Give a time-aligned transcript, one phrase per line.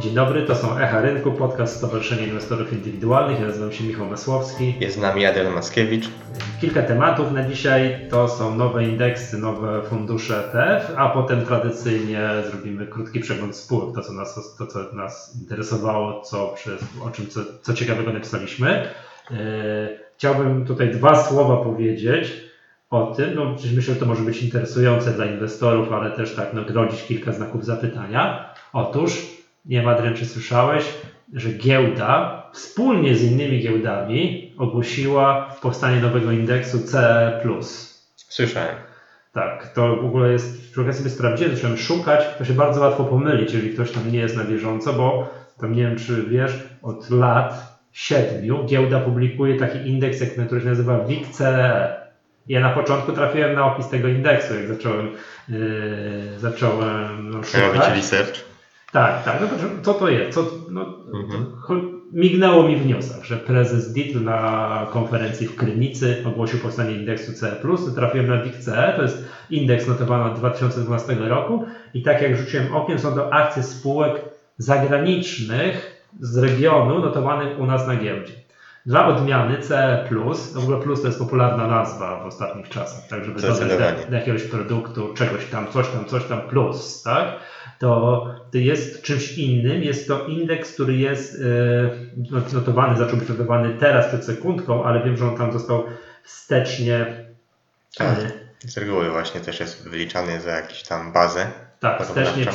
[0.00, 3.40] Dzień dobry, to są Echa Rynku, podcast Stowarzyszenia Inwestorów Indywidualnych.
[3.40, 4.74] Ja nazywam się Michał Masłowski.
[4.80, 6.08] Jest z nami Adrian Mackiewicz.
[6.60, 12.20] Kilka tematów na dzisiaj to są nowe indeksy, nowe fundusze ETF, a potem tradycyjnie
[12.50, 16.54] zrobimy krótki przegląd spółek, to co nas, to, co nas interesowało, co,
[17.04, 18.70] o czym co, co ciekawego napisaliśmy.
[18.70, 19.34] E,
[20.16, 22.32] chciałbym tutaj dwa słowa powiedzieć
[22.90, 23.34] o tym.
[23.34, 27.32] No, myślę, że to może być interesujące dla inwestorów, ale też tak no, rodzić kilka
[27.32, 28.54] znaków zapytania.
[28.72, 29.39] Otóż
[29.70, 30.84] nie wiem Adrian, czy słyszałeś,
[31.32, 37.40] że giełda wspólnie z innymi giełdami ogłosiła powstanie nowego indeksu CE+.
[38.16, 38.74] Słyszałem.
[39.32, 43.52] Tak, to w ogóle jest, trochę sobie sprawdziłem, zacząłem szukać, to się bardzo łatwo pomylić,
[43.52, 45.28] jeżeli ktoś tam nie jest na bieżąco, bo
[45.60, 50.66] tam nie wiem, czy wiesz, od lat siedmiu giełda publikuje taki indeks, jak, który się
[50.66, 51.96] nazywa WIG-CE.
[52.48, 55.10] Ja na początku trafiłem na opis tego indeksu, jak zacząłem,
[55.48, 55.58] yy,
[56.38, 57.62] zacząłem no, szukać.
[57.62, 58.49] Robić research.
[58.92, 59.40] Tak, tak.
[59.40, 59.46] No
[59.82, 60.34] co to jest?
[60.34, 61.46] Co, no, mhm.
[62.12, 67.56] Mignęło mi w newsach, że prezes DITL na konferencji w Krynicy ogłosił powstanie indeksu CE+.
[67.94, 71.64] Trafiłem na WIG-CE, to jest indeks notowany od 2012 roku
[71.94, 74.24] i tak jak rzuciłem okiem, są to akcje spółek
[74.58, 78.32] zagranicznych z regionu notowanych u nas na giełdzie.
[78.86, 80.08] Dla odmiany CE+,
[80.54, 83.58] no w ogóle plus to jest popularna nazwa w ostatnich czasach, tak, żeby dodać
[84.04, 87.40] do, do jakiegoś produktu czegoś tam, coś tam, coś tam plus, tak?
[87.80, 89.82] To, jest czymś innym.
[89.82, 91.42] Jest to indeks, który jest
[92.34, 95.84] e, notowany, zaczął być notowany teraz przed sekundką, ale wiem, że on tam został
[96.22, 97.06] wstecznie.
[97.96, 98.18] Tak,
[98.60, 101.46] z reguły właśnie też jest wyliczany za jakąś tam bazę.
[101.80, 102.46] Tak, wstecznie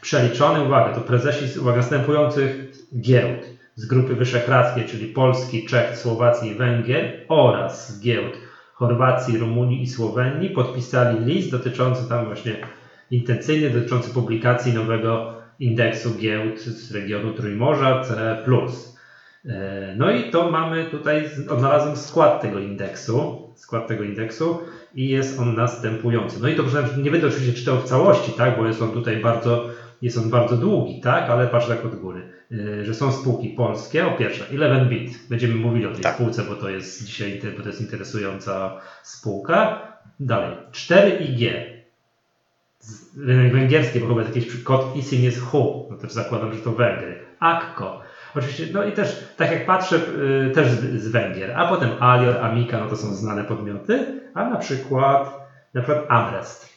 [0.00, 0.64] przeliczony.
[0.64, 7.24] Uwaga, to prezesi uwaga, następujących giełd z grupy wyszehradzkiej, czyli Polski, Czech, Słowacji i Węgier
[7.28, 8.34] oraz giełd
[8.74, 12.56] Chorwacji, Rumunii i Słowenii podpisali list dotyczący tam właśnie
[13.10, 18.14] intencyjny dotyczący publikacji nowego indeksu giełd z regionu Trójmorza C+.
[19.44, 24.58] E, no i to mamy tutaj, odnalazłem skład tego indeksu, skład tego indeksu
[24.94, 26.42] i jest on następujący.
[26.42, 26.64] No i to
[27.02, 29.68] nie będę oczywiście czytał w całości, tak, bo jest on tutaj bardzo,
[30.02, 34.06] jest on bardzo długi, tak, ale patrz tak od góry, e, że są spółki polskie.
[34.06, 36.14] O pierwsze, 11bit, będziemy mówili o tej tak.
[36.14, 39.90] spółce, bo to jest dzisiaj, bo to jest interesująca spółka.
[40.20, 41.50] Dalej, 4IG,
[43.16, 46.72] rynek węgierski, bo chyba jest jakiś kod ISIN jest HU, no też zakładam, że to
[46.72, 47.18] Węgry.
[47.40, 48.00] AKKO.
[48.34, 50.00] Oczywiście, no i też, tak jak patrzę,
[50.46, 54.44] yy, też z, z, Węgier, a potem Alior, Amika, no to są znane podmioty, a
[54.44, 56.69] na przykład, na przykład Amrest.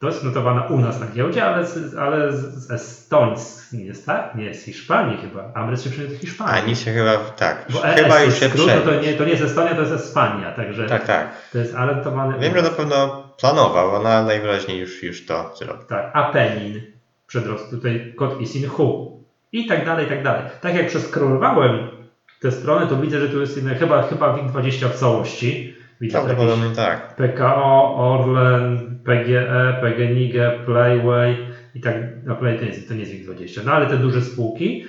[0.00, 4.34] To jest notowana u nas na giełdzie, ale z, ale z Estońsk nie jest, tak?
[4.34, 5.52] Nie jest Hiszpanii chyba.
[5.54, 6.62] Amrest się przeniósł do Hiszpanii.
[6.62, 7.66] Ani się chyba, tak.
[7.70, 10.52] Bo chyba już się skrót, no to, nie, to nie jest Estonia, to jest Estonia,
[10.52, 11.30] także tak, tak.
[11.52, 15.84] to jest ale notowane Wiem, że na pewno planował, ona najwyraźniej już, już to zrobi.
[15.88, 16.82] Tak, Apenin,
[17.26, 19.20] przedrost tutaj kod ISIN HU
[19.52, 20.42] i tak dalej, i tak dalej.
[20.60, 21.88] Tak jak przeskrolowałem
[22.40, 25.79] tę stronę, to widzę, że tu jest chyba, chyba WIG20 w całości.
[26.00, 27.14] Widzę Prawdopodobnie tak.
[27.16, 30.34] PKO, Orlen, PGE, PGNiG,
[30.66, 34.22] Playway i tak, no Play to, jest, to nie jest WIG20, no ale te duże
[34.22, 34.84] spółki,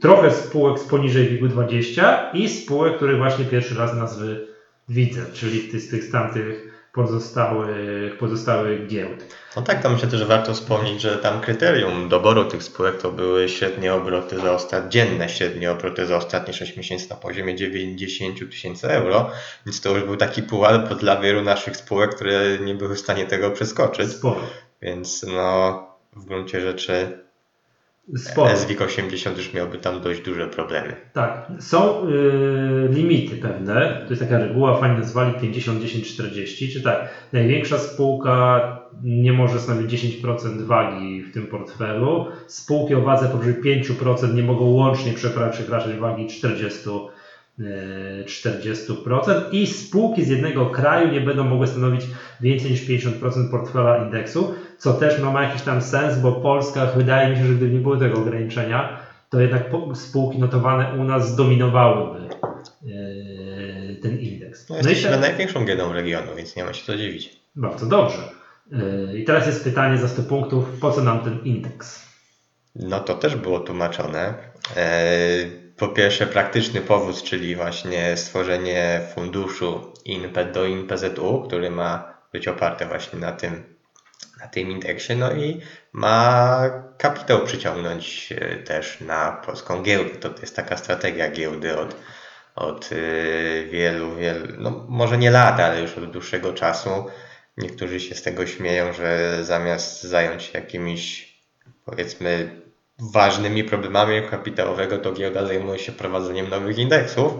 [0.00, 4.46] trochę spółek z poniżej WIG-20 i spółek, które właśnie pierwszy raz nazwy
[4.88, 9.24] widzę, czyli z tych tamtych pozostałych, pozostałych giełd.
[9.56, 13.48] No tak, to myślę też, warto wspomnieć, że tam kryterium doboru tych spółek to były
[13.48, 14.88] średnie obroty za ostat...
[14.88, 19.30] dzienne średnie obroty za ostatnie 6 miesięcy na poziomie 90 tysięcy euro,
[19.66, 23.26] więc to już był taki pułap dla wielu naszych spółek, które nie były w stanie
[23.26, 24.12] tego przeskoczyć.
[24.12, 24.40] Sporo.
[24.82, 25.82] Więc no
[26.16, 27.25] w gruncie rzeczy
[28.16, 28.56] Sporo.
[28.56, 30.96] SWIG 80 już miałby tam dość duże problemy.
[31.12, 36.82] Tak, są y, limity pewne, to jest taka reguła, fajnie nazwali 50, 10, 40, czy
[36.82, 38.60] tak, największa spółka
[39.02, 44.64] nie może stanowić 10% wagi w tym portfelu, spółki o wadze powyżej 5% nie mogą
[44.64, 45.66] łącznie przekraczać
[45.98, 46.88] wagi 40
[47.58, 52.02] 40% i spółki z jednego kraju nie będą mogły stanowić
[52.40, 57.30] więcej niż 50% portfela indeksu, co też no, ma jakiś tam sens, bo Polska, wydaje
[57.30, 58.98] mi się, że gdyby nie było tego ograniczenia,
[59.30, 59.62] to jednak
[59.94, 62.28] spółki notowane u nas zdominowałyby
[62.82, 64.68] yy, ten indeks.
[64.68, 67.40] No, no jesteśmy największą giełdą regionu, więc nie ma się co dziwić.
[67.56, 68.18] Bardzo dobrze.
[68.72, 72.06] Yy, I teraz jest pytanie za 100 punktów, po co nam ten indeks?
[72.74, 74.34] No to też było tłumaczone.
[74.76, 82.48] Yy po pierwsze praktyczny powód, czyli właśnie stworzenie funduszu INPE do INPZU, który ma być
[82.48, 83.75] oparty właśnie na tym,
[84.40, 85.60] na tym indeksie, no i
[85.92, 86.60] ma
[86.98, 90.10] kapitał przyciągnąć e, też na polską giełdę.
[90.10, 91.96] To jest taka strategia giełdy od,
[92.54, 92.96] od e,
[93.64, 97.06] wielu, wielu, no może nie lat, ale już od dłuższego czasu.
[97.56, 101.36] Niektórzy się z tego śmieją, że zamiast zająć się jakimiś
[101.84, 102.60] powiedzmy
[103.12, 107.32] ważnymi problemami kapitałowego to giełda zajmuje się prowadzeniem nowych indeksów.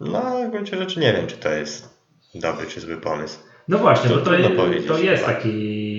[0.00, 2.00] No, w gruncie rzeczy nie wiem, czy to jest
[2.34, 3.38] dobry czy zły pomysł.
[3.68, 5.89] No właśnie, To to, to jest taki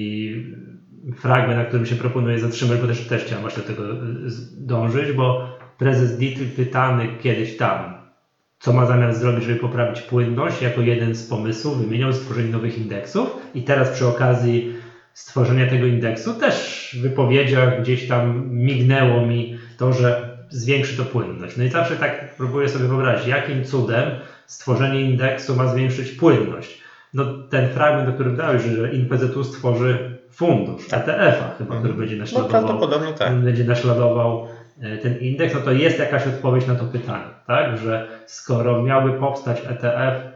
[1.15, 3.97] fragment, na którym się proponuje zatrzymać, bo też, też chciałem właśnie do tego y,
[4.51, 8.01] dążyć, bo prezes Dietl pytany kiedyś tam,
[8.59, 13.29] co ma zamiar zrobić, żeby poprawić płynność, jako jeden z pomysłów wymieniał stworzenie nowych indeksów
[13.53, 14.73] i teraz przy okazji
[15.13, 21.57] stworzenia tego indeksu też w wypowiedziach gdzieś tam mignęło mi to, że zwiększy to płynność.
[21.57, 26.81] No i zawsze tak próbuję sobie wyobrazić, jakim cudem stworzenie indeksu ma zwiększyć płynność.
[27.13, 32.21] No ten fragment, o którym dałeś, że INPZU stworzy fundusz ETF-a chyba, który będzie No
[32.21, 33.41] naśladował prawdopodobnie tak.
[33.41, 34.47] będzie naśladował
[34.81, 37.77] e, ten indeks, no to jest jakaś odpowiedź na to pytanie, tak?
[37.77, 40.31] Że skoro miałby powstać ETF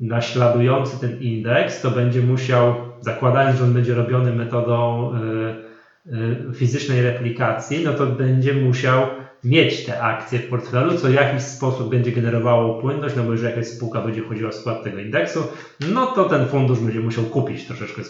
[0.00, 5.10] naśladujący ten indeks, to będzie musiał, zakładając, że on będzie robiony metodą
[6.06, 6.12] y,
[6.50, 9.06] y, fizycznej replikacji, no to będzie musiał
[9.44, 13.50] mieć te akcje w portfelu, co w jakiś sposób będzie generowało płynność, no bo jeżeli
[13.50, 15.44] jakaś spółka będzie wchodziła w skład tego indeksu,
[15.92, 18.02] no to ten fundusz będzie musiał kupić troszeczkę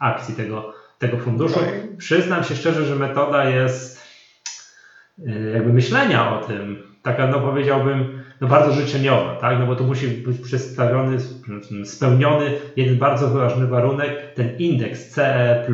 [0.00, 1.60] akcji tego, tego funduszu.
[1.98, 4.04] Przyznam się szczerze, że metoda jest
[5.18, 9.58] y, jakby myślenia o tym, taka no powiedziałbym, no bardzo życzeniowa, tak?
[9.58, 11.16] No bo tu musi być przedstawiony,
[11.84, 15.64] spełniony jeden bardzo ważny warunek, ten indeks CE+,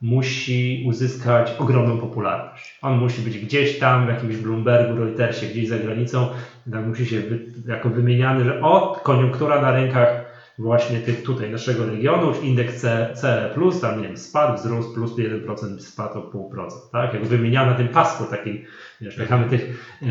[0.00, 2.78] musi uzyskać ogromną popularność.
[2.82, 6.28] On musi być gdzieś tam w jakimś Bloombergu, Reutersie, gdzieś za granicą,
[6.72, 10.25] tak musi się wy, jako wymieniany, że o, koniunktura na rynkach
[10.58, 15.78] właśnie tych tutaj naszego regionu, indeks C, CE+, tam nie wiem, spadł, wzrósł plus 1%,
[15.80, 17.14] spadł o 0,5%, tak?
[17.14, 18.66] Jak wymieniana tym pasku takiej,
[19.00, 19.62] wiesz, tak mamy tych
[20.02, 20.06] e,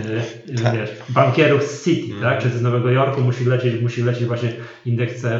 [0.63, 0.73] Tak.
[0.73, 2.21] wiesz, bankierów z City, Mhm.
[2.33, 2.43] tak?
[2.43, 4.51] Czy z Nowego Jorku musi lecieć, musi lecieć właśnie
[4.85, 5.39] indeks CE+.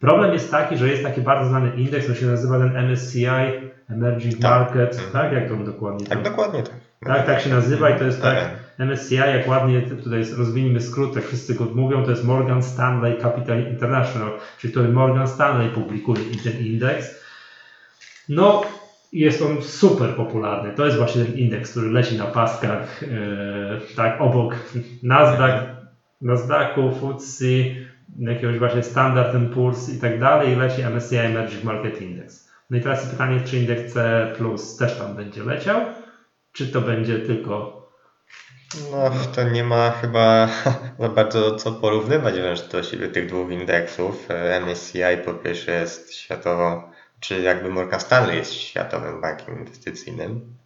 [0.00, 3.26] Problem jest taki, że jest taki bardzo znany indeks, on się nazywa ten MSCI
[3.90, 4.50] Emerging Tak.
[4.50, 5.12] Market, Mhm.
[5.12, 5.32] tak?
[5.32, 6.74] Jak to on dokładnie Tak, tam- dokładnie tak.
[7.06, 8.65] tak, tak się nazywa i to jest tak.
[8.78, 13.60] MSCI, jak ładnie tutaj rozwiniemy skrót, jak wszyscy go mówią, to jest Morgan Stanley Capital
[13.60, 17.26] International, czyli to Morgan Stanley publikuje ten indeks.
[18.28, 18.62] No,
[19.12, 20.72] jest on super popularny.
[20.72, 23.08] To jest właśnie ten indeks, który leci na paskach, e,
[23.96, 24.56] tak, obok
[25.02, 25.60] Nasdaq,
[26.20, 27.46] Nasdaqu, FTSE,
[28.18, 32.50] jakiegoś właśnie Standard Poor's i tak dalej, leci MSCI Emerging Market Index.
[32.70, 35.80] No i teraz pytanie, czy indeks C plus też tam będzie leciał,
[36.52, 37.85] czy to będzie tylko
[38.90, 40.48] No, to nie ma chyba
[41.00, 44.30] za bardzo co porównywać wręcz do siebie tych dwóch indeksów.
[44.30, 46.82] E, MSCI po pierwsze jest światową,
[47.20, 50.56] czy jakby Morgan Stanley jest światowym bankiem inwestycyjnym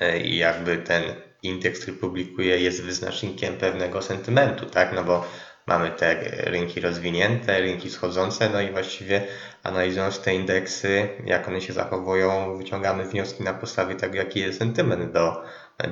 [0.00, 1.02] E, i jakby ten
[1.42, 4.92] indeks, który publikuje jest wyznacznikiem pewnego sentymentu, tak?
[4.92, 5.24] No bo
[5.66, 6.14] mamy te
[6.50, 9.26] rynki rozwinięte, rynki schodzące, no i właściwie
[9.62, 15.12] analizując te indeksy, jak one się zachowują, wyciągamy wnioski na podstawie tego, jaki jest sentyment
[15.12, 15.42] do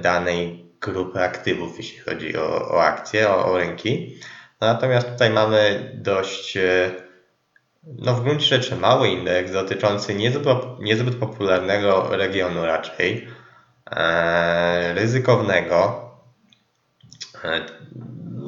[0.03, 4.17] danej grupy aktywów, jeśli chodzi o, o akcje, o, o rynki.
[4.61, 6.91] Natomiast tutaj mamy dość, e,
[7.85, 10.49] no w gruncie rzeczy mały indeks dotyczący niezbyt,
[10.81, 13.29] niezbyt popularnego regionu raczej,
[13.91, 16.11] e, ryzykownego.
[17.45, 17.61] E,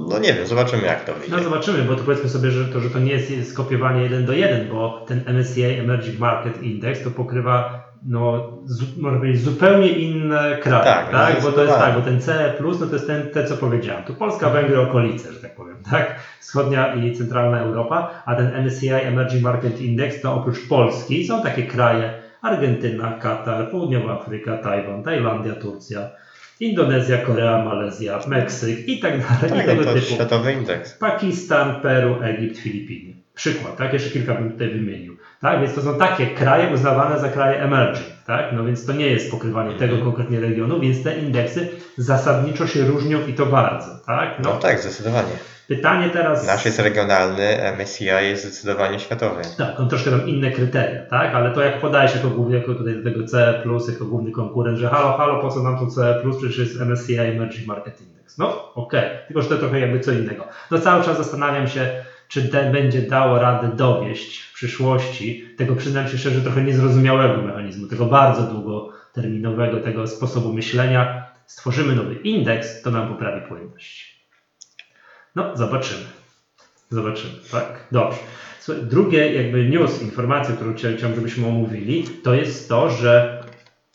[0.09, 1.37] no nie wiem, zobaczymy jak to wyjdzie.
[1.37, 4.33] No zobaczymy, bo to powiedzmy sobie, że to, że to nie jest skopiowanie 1 do
[4.33, 8.53] 1, bo ten MSCI Emerging Market Index to pokrywa no,
[8.97, 11.43] można powiedzieć zupełnie inne kraje, Tak, tak?
[11.43, 14.15] Bo to jest tak, bo ten CE+, no to jest ten, te co powiedziałem, tu
[14.15, 16.21] Polska, Węgry, okolice, że tak powiem, tak?
[16.41, 21.63] Wschodnia i centralna Europa, a ten MSCI Emerging Market Index to oprócz Polski są takie
[21.63, 26.09] kraje Argentyna, Katar, Południowa Afryka, Tajwan, Tajlandia, Turcja,
[26.61, 30.07] Indonezja, Korea, Malezja, Meksyk i tak dalej, Tak, i tego to typu.
[30.07, 30.93] światowy indeks.
[30.99, 33.15] Pakistan, Peru, Egipt, Filipiny.
[33.35, 33.93] Przykład, tak?
[33.93, 35.17] Jeszcze kilka bym tutaj wymienił.
[35.41, 35.61] Tak?
[35.61, 38.45] Więc to są takie kraje uznawane za kraje emerging, tak?
[38.53, 39.91] No więc to nie jest pokrywanie Mhm.
[39.91, 44.31] tego konkretnie regionu, więc te indeksy zasadniczo się różnią i to bardzo, tak?
[44.45, 45.29] No No, tak, zdecydowanie.
[45.69, 46.47] pytanie teraz...
[46.47, 49.43] Nasz jest regionalny, MSCI jest zdecydowanie światowy.
[49.59, 51.35] Tak, on troszkę tam inne kryteria, tak?
[51.35, 54.89] Ale to jak podajesz jako, główny, jako tutaj do tego CE+, jako główny konkurent, że
[54.89, 58.39] halo, halo, po co nam to CE+, przecież jest MSCI Emerging Market Index.
[58.39, 60.45] No, okej, tylko że to trochę jakby co innego.
[60.71, 66.09] No cały czas zastanawiam się, czy ten będzie dało radę dowieść w przyszłości tego, przyznam
[66.09, 71.29] się szczerze, trochę niezrozumiałego mechanizmu, tego bardzo długoterminowego, tego sposobu myślenia.
[71.47, 74.19] Stworzymy nowy indeks, to nam poprawi płynność.
[75.35, 76.05] No, zobaczymy.
[76.91, 77.89] Zobaczymy, tak?
[77.93, 78.19] Dobrze.
[78.59, 83.38] Słuchaj, drugie jakby news, informacja, którą chcia- chciałbym, żebyśmy omówili, to jest to, że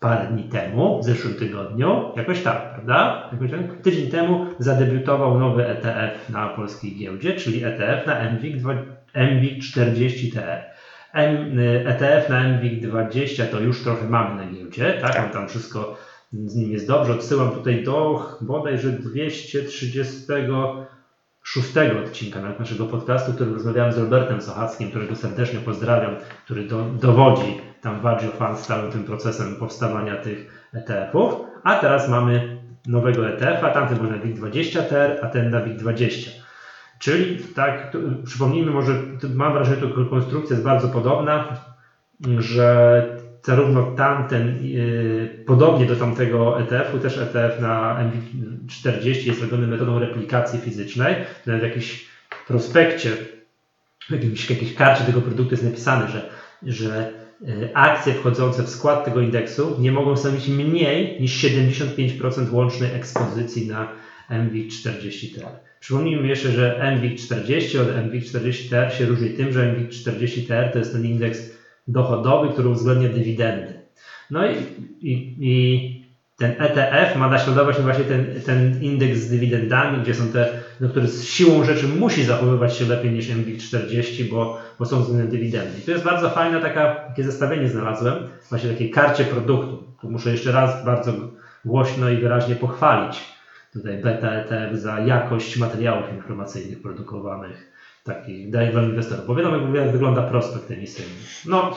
[0.03, 3.29] parę dni temu, w zeszłym tygodniu, jakoś tak, prawda?
[3.31, 8.86] Jakoś tak, tydzień temu zadebiutował nowy ETF na polskiej giełdzie, czyli ETF na MWIG, dwa-
[9.13, 10.63] MWIG 40TE.
[11.13, 15.25] M, y, ETF na MWIG 20 to już trochę mamy na giełdzie, tak?
[15.25, 15.95] On tam wszystko
[16.33, 17.13] z nim jest dobrze.
[17.13, 18.91] Odsyłam tutaj do bodajże
[21.44, 26.84] 236 odcinka naszego podcastu, w którym rozmawiałem z Robertem Sochackim, którego serdecznie pozdrawiam, który do,
[26.84, 31.34] dowodzi tam w Agio Fund całym tym procesem powstawania tych ETF-ów.
[31.64, 32.58] A teraz mamy
[32.88, 36.30] nowego ETF-a, tamten był na WIG20TR, a ten na WIG20.
[37.00, 38.94] Czyli tak, tu, przypomnijmy może,
[39.36, 41.58] mam wrażenie, że to konstrukcja jest bardzo podobna,
[42.40, 43.06] że
[43.44, 50.60] zarówno tamten, yy, podobnie do tamtego ETF-u, też ETF na MV40 jest robiony metodą replikacji
[50.60, 51.16] fizycznej.
[51.46, 52.08] Nawet w jakimś
[52.48, 53.10] prospekcie,
[54.10, 56.30] w jakimś, jakiejś karcie tego produktu jest napisane, że,
[56.64, 62.94] że yy, akcje wchodzące w skład tego indeksu nie mogą stanowić mniej niż 75% łącznej
[62.94, 63.94] ekspozycji na
[64.30, 65.52] MV40TR.
[65.80, 71.52] Przypomnijmy jeszcze, że MWIG40 od MWIG40TR się różni tym, że MWIG40TR to jest ten indeks
[71.88, 73.84] dochodowy, który uwzględnia dywidendy.
[74.32, 74.56] No i,
[75.02, 76.04] i, i
[76.38, 81.08] ten ETF ma naśladować właśnie ten, ten indeks z dywidendami, gdzie są te, no, który
[81.08, 85.80] z siłą rzeczy musi zachowywać się lepiej niż MWIG40, bo, bo są względne dywidendy.
[85.80, 89.84] I to jest bardzo fajne taka, takie zestawienie znalazłem, właśnie takiej karcie produktu.
[90.02, 91.13] Tu muszę jeszcze raz bardzo
[91.66, 93.34] głośno i wyraźnie pochwalić
[93.74, 97.73] tutaj beta ETF za jakość materiałów informacyjnych produkowanych
[98.03, 99.27] takich daje dla inwestorów.
[99.27, 101.12] Bo wiadomo, jak wygląda prospekt emisyjny.
[101.45, 101.75] No,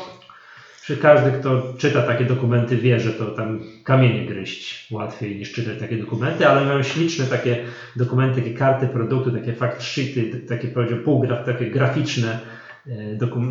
[0.87, 5.79] czy każdy, kto czyta takie dokumenty, wie, że to tam kamienie gryźć łatwiej niż czytać
[5.81, 7.65] takie dokumenty, ale mają śliczne takie
[7.97, 12.39] dokumenty, takie karty produktu, takie fact sheety, takie powiedział półgraf, takie graficzne,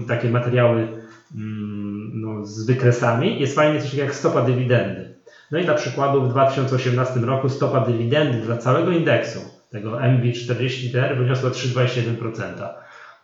[0.08, 0.88] takie materiały
[1.36, 3.40] mm, no, z wykresami.
[3.40, 5.16] Jest fajnie coś takiego jak stopa dywidendy.
[5.52, 9.40] No i dla przykładu w 2018 roku stopa dywidendy dla całego indeksu,
[9.76, 12.70] tego MB40TR, wyniosła 3,21%.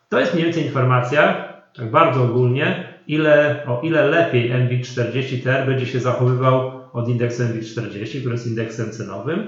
[0.10, 6.00] To jest mniej więcej informacja, tak bardzo ogólnie, ile, o ile lepiej MB40TR będzie się
[6.00, 9.48] zachowywał od indeksu MB40, który jest indeksem cenowym.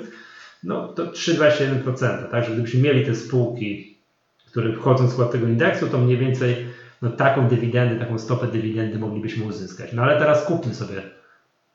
[0.63, 2.31] No to 3,21%.
[2.31, 3.97] Także gdybyśmy mieli te spółki,
[4.51, 6.65] które wchodzą w skład tego indeksu, to mniej więcej
[7.01, 9.93] no, taką dywidendę, taką stopę dywidendy moglibyśmy uzyskać.
[9.93, 11.03] No ale teraz kupmy sobie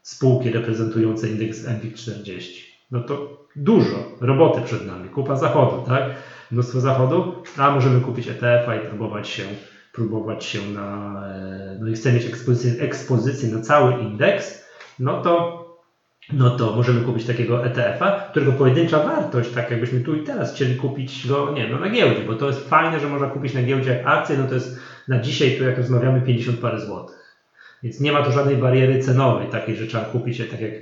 [0.02, 2.67] spółki reprezentujące indeks MWIG40.
[2.90, 6.04] No to dużo roboty przed nami, kupa zachodu, tak?
[6.50, 9.54] Mnóstwo zachodu, a możemy kupić ETF-a i próbować się,
[9.92, 11.20] próbować się na,
[11.78, 14.62] no i chcemy mieć ekspozycję, ekspozycję na cały indeks,
[14.98, 15.58] no to,
[16.32, 20.76] no to możemy kupić takiego ETF-a, którego pojedyncza wartość, tak jakbyśmy tu i teraz chcieli
[20.76, 24.06] kupić go, nie no na giełdzie, bo to jest fajne, że można kupić na giełdzie
[24.06, 24.76] akcję, no to jest
[25.08, 27.28] na dzisiaj tu jak rozmawiamy 50 parę złotych.
[27.82, 30.72] Więc nie ma tu żadnej bariery cenowej, takiej, że trzeba kupić je tak jak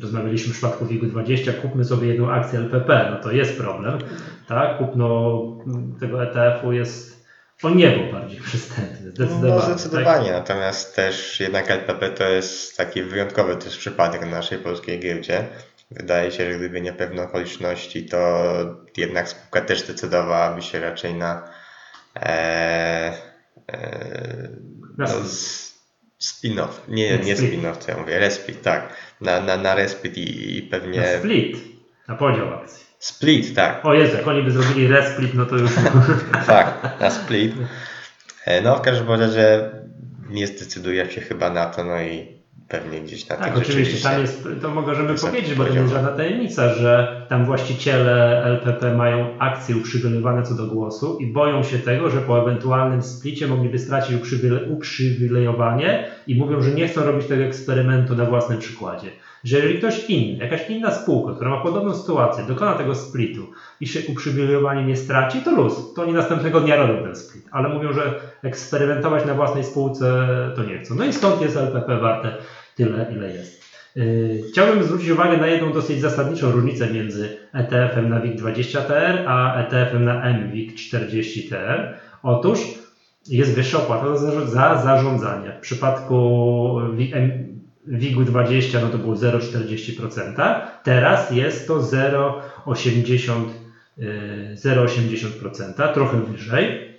[0.00, 3.98] rozmawialiśmy w przypadku WIG-20, kupmy sobie jedną akcję LPP, no to jest problem,
[4.48, 4.78] tak?
[4.78, 5.42] Kupno
[6.00, 7.26] tego ETF-u jest
[7.62, 9.54] o niebo bardziej przystępny, zdecydowanie.
[9.54, 10.32] No zdecydowanie, tak?
[10.32, 15.48] natomiast też jednak LPP to jest taki wyjątkowy też przypadek na naszej polskiej giełdzie.
[15.90, 18.44] Wydaje się, że gdyby nie pewne okoliczności, to
[18.96, 21.48] jednak spółka też decydowałaby się raczej na
[22.16, 23.12] e,
[23.68, 24.48] e,
[24.98, 25.06] no,
[26.22, 26.88] Spin-off.
[26.88, 28.18] Nie, nie spin-off, co ja mówię.
[28.18, 28.96] Resplit, tak.
[29.22, 31.00] Na, na, na Resplit i, i pewnie...
[31.00, 31.58] Na split.
[32.08, 32.84] Na podział akcji.
[32.98, 33.84] Split, tak.
[33.86, 35.70] O Jezu, jak oni by zrobili resplit, no to już...
[36.46, 37.54] tak, na split.
[38.62, 39.70] No w każdym razie
[40.30, 42.31] nie zdecyduje się chyba na to, no i
[42.72, 46.08] pewnie gdzieś na Tak, oczywiście, tam jest, to możemy powiedzieć, bo to nie jest żadna
[46.08, 52.10] tajemnica, że tam właściciele LPP mają akcje uprzywilejowane co do głosu i boją się tego,
[52.10, 54.16] że po ewentualnym splicie mogliby stracić
[54.70, 59.10] uprzywilejowanie i mówią, że nie chcą robić tego eksperymentu na własnym przykładzie.
[59.44, 63.46] Że jeżeli ktoś inny, jakaś inna spółka, która ma podobną sytuację, dokona tego splitu
[63.80, 65.94] i się uprzywilejowanie nie straci, to luz.
[65.94, 67.48] To oni następnego dnia robią ten split.
[67.50, 70.26] Ale mówią, że eksperymentować na własnej spółce
[70.56, 70.94] to nie chcą.
[70.94, 72.36] No i stąd jest LPP warte
[72.76, 73.62] tyle, ile jest.
[73.96, 80.04] Yy, chciałbym zwrócić uwagę na jedną dosyć zasadniczą różnicę między ETF-em na WIG20TR a ETF-em
[80.04, 81.92] na MWIG40TR.
[82.22, 82.58] Otóż
[83.28, 85.52] jest wyższa opłata za zarządzanie.
[85.52, 86.78] W przypadku
[87.86, 93.46] WIG-u 20 no to było 0,40%, teraz jest to 0,80%,
[94.54, 96.92] 0,80%, trochę wyżej.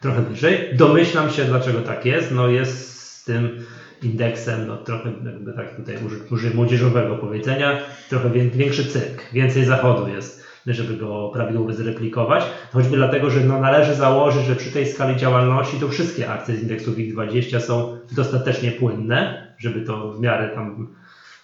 [0.00, 0.70] Trochę wyżej.
[0.72, 2.30] Domyślam się, dlaczego tak jest.
[2.30, 3.63] No jest z tym
[4.04, 5.96] indeksem, no trochę jakby tak tutaj
[6.30, 13.30] użyję młodzieżowego powiedzenia, trochę większy cyrk, więcej zachodu jest, żeby go prawidłowo zreplikować, choćby dlatego,
[13.30, 17.60] że no należy założyć, że przy tej skali działalności to wszystkie akcje z indeksu WIG20
[17.60, 20.94] są dostatecznie płynne, żeby to w miarę tam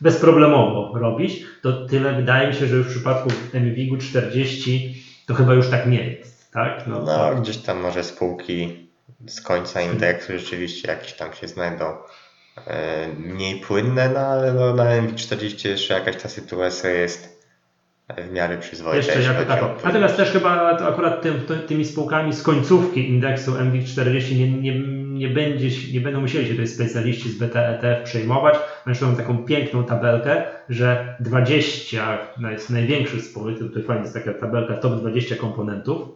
[0.00, 5.70] bezproblemowo robić, to tyle wydaje mi się, że w przypadku MWIG-u 40 to chyba już
[5.70, 6.86] tak nie jest, tak?
[6.86, 8.90] No, no gdzieś tam może spółki
[9.26, 11.84] z końca indeksu rzeczywiście jakieś tam się znajdą
[13.18, 17.40] mniej płynne, no ale no, na MV40 jeszcze jakaś ta sytuacja jest
[18.18, 18.96] w miarę przyzwoita.
[18.96, 19.74] Jeszcze jako tako.
[19.84, 21.34] Natomiast też chyba to akurat tym,
[21.66, 26.66] tymi spółkami z końcówki indeksu MWIG40 nie, nie, nie, będzie, nie będą musieli się tutaj
[26.66, 28.54] specjaliści z BTETF przejmować.
[28.86, 34.76] Zresztą mam taką piękną tabelkę, że 20 naj- największych spółek, tutaj fajnie jest taka tabelka
[34.76, 36.08] top 20 komponentów,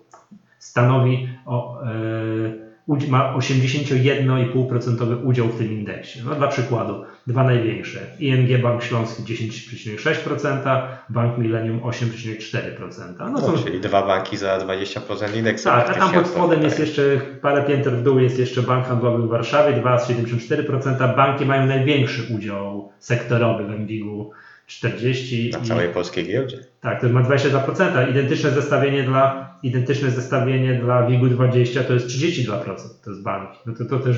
[0.58, 6.18] stanowi o, e, udź- ma 81,5% udział w tym indeksie.
[6.28, 7.98] No dla przykładu, dwa największe.
[8.18, 13.14] ING Bank Śląski 10,6%, Bank Millennium 8,4%.
[13.18, 15.64] No No, są, czyli dwa banki za 20% indeksu.
[15.64, 17.02] tak, a tam pod spodem jest jeszcze
[17.42, 21.16] parę pięter w dół jest jeszcze Bank Handlowy w Warszawie 2,74%.
[21.16, 24.30] Banki mają największy udział sektorowy w MWIG-u
[24.66, 26.58] 40 Na i- całej polskiej giełdzie.
[26.80, 28.10] tak, to ma 22%.
[28.10, 33.00] Identyczne zestawienie dla, identyczne zestawienie dla WIG-u 20 to jest 32%.
[33.04, 33.58] To jest banki.
[33.66, 34.16] No to, to też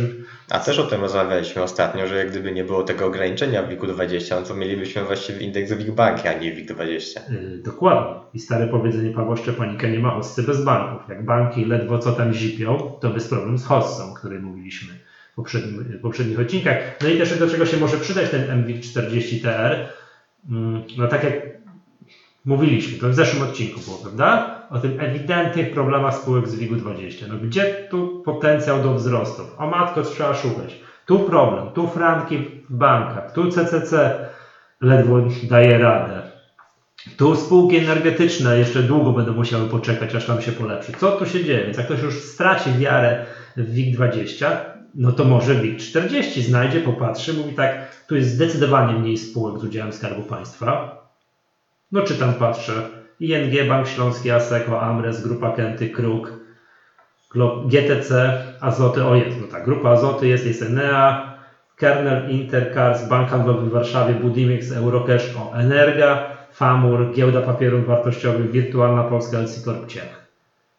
[0.50, 3.86] A też o tym rozmawialiśmy ostatnio, że jak gdyby nie było tego ograniczenia w WIG-u
[3.86, 7.20] 20, no to mielibyśmy właściwie indeks WIG banki, a nie WIG 20.
[7.30, 8.20] Yy, dokładnie.
[8.34, 11.08] I stare powiedzenie Pawła Szczepanika nie ma hossy bez banków.
[11.08, 14.94] Jak banki ledwo co tam zipią, to bez problem z hossą, o której mówiliśmy
[15.32, 16.76] w poprzednim, poprzednich odcinkach.
[17.02, 19.76] No i też do czego się może przydać ten MWIG 40TR.
[20.50, 21.34] Mm, No tak jak
[22.44, 24.60] mówiliśmy, to w zeszłym odcinku było, prawda?
[24.70, 27.26] O tym ewidentnych problemach spółek z WIG-u 20.
[27.28, 29.54] No gdzie tu potencjał do wzrostów?
[29.58, 30.80] O matko, trzeba szukać.
[31.06, 32.38] Tu problem, tu franki
[32.70, 34.20] w bankach, tu CCC
[34.80, 36.22] ledwo daje radę.
[37.16, 40.92] Tu spółki energetyczne jeszcze długo będą musiały poczekać, aż tam się polepszy.
[40.92, 41.64] Co tu się dzieje?
[41.64, 43.24] Więc jak ktoś już straci wiarę
[43.56, 44.56] w WIG20,
[44.96, 49.92] no to może WIG40 znajdzie, popatrzy, mówi tak, tu jest zdecydowanie mniej spółek z udziałem
[49.92, 50.96] Skarbu Państwa.
[51.92, 56.32] No czy tam patrzę, ING, Bank Śląski, ASECO, Amres, Grupa Kenty, Kruk,
[57.66, 61.36] GTC, Azoty, o jest, no tak, Grupa Azoty jest, jest Enea,
[61.76, 69.04] Kernel, Intercars, Bank Handlowy w Warszawie, Budimix, Eurocash, o Energa, Famur, Giełda Papierów Wartościowych, Wirtualna
[69.04, 70.25] Polska, LC Corp Ciech.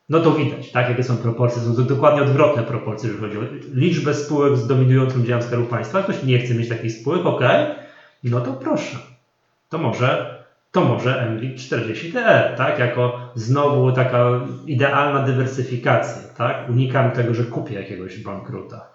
[0.09, 4.13] No to widać, tak, jakie są proporcje, są dokładnie odwrotne proporcje, jeżeli chodzi o liczbę
[4.13, 6.03] spółek z dominującym udziałem Skarbu Państwa.
[6.03, 7.41] Ktoś nie chce mieć takich spółek, ok,
[8.23, 8.97] no to proszę.
[9.69, 17.43] To może, to może MWIG40TR, tak, jako znowu taka idealna dywersyfikacja, tak, unikam tego, że
[17.43, 18.89] kupię jakiegoś bankruta.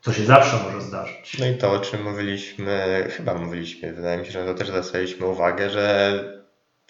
[0.00, 1.38] Co się zawsze może zdarzyć.
[1.38, 5.26] No i to, o czym mówiliśmy, chyba mówiliśmy, wydaje mi się, że to też zwracaliśmy
[5.26, 6.39] uwagę, że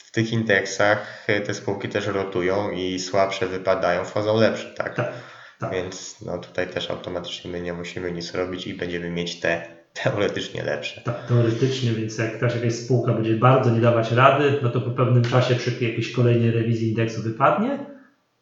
[0.04, 4.94] w tych indeksach te spółki też rotują i słabsze wypadają, wchodzą lepsze, tak?
[4.94, 5.12] Tak,
[5.58, 5.72] tak.
[5.72, 9.62] Więc no tutaj też automatycznie my nie musimy nic robić i będziemy mieć te
[10.02, 11.00] teoretycznie lepsze.
[11.00, 14.90] Tak, teoretycznie, więc jak też jakaś spółka będzie bardzo nie dawać rady, no to po
[14.90, 17.78] pewnym czasie przy jakiejś kolejnej rewizji indeksu wypadnie,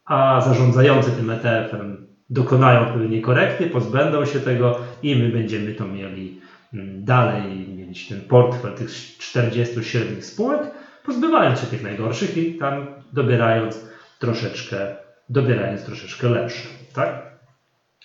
[0.05, 6.41] a zarządzający tym ETF-em dokonają odpowiedniej korekty, pozbędą się tego i my będziemy to mieli
[6.75, 10.61] mm, dalej, mieć ten portfel tych 40 średnich spółek,
[11.09, 14.97] pozbywając się tych najgorszych i tam dobierając troszeczkę,
[15.29, 17.29] dobierając troszeczkę lepsze, tak?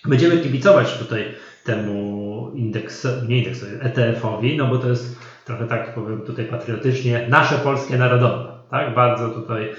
[0.04, 6.22] Będziemy kibicować tutaj temu indeks, nie indeksowi, ETF-owi, no bo to jest trochę tak powiem
[6.22, 8.54] tutaj patriotycznie, nasze polskie narodowe.
[8.70, 8.94] Tak?
[8.94, 9.72] Bardzo tutaj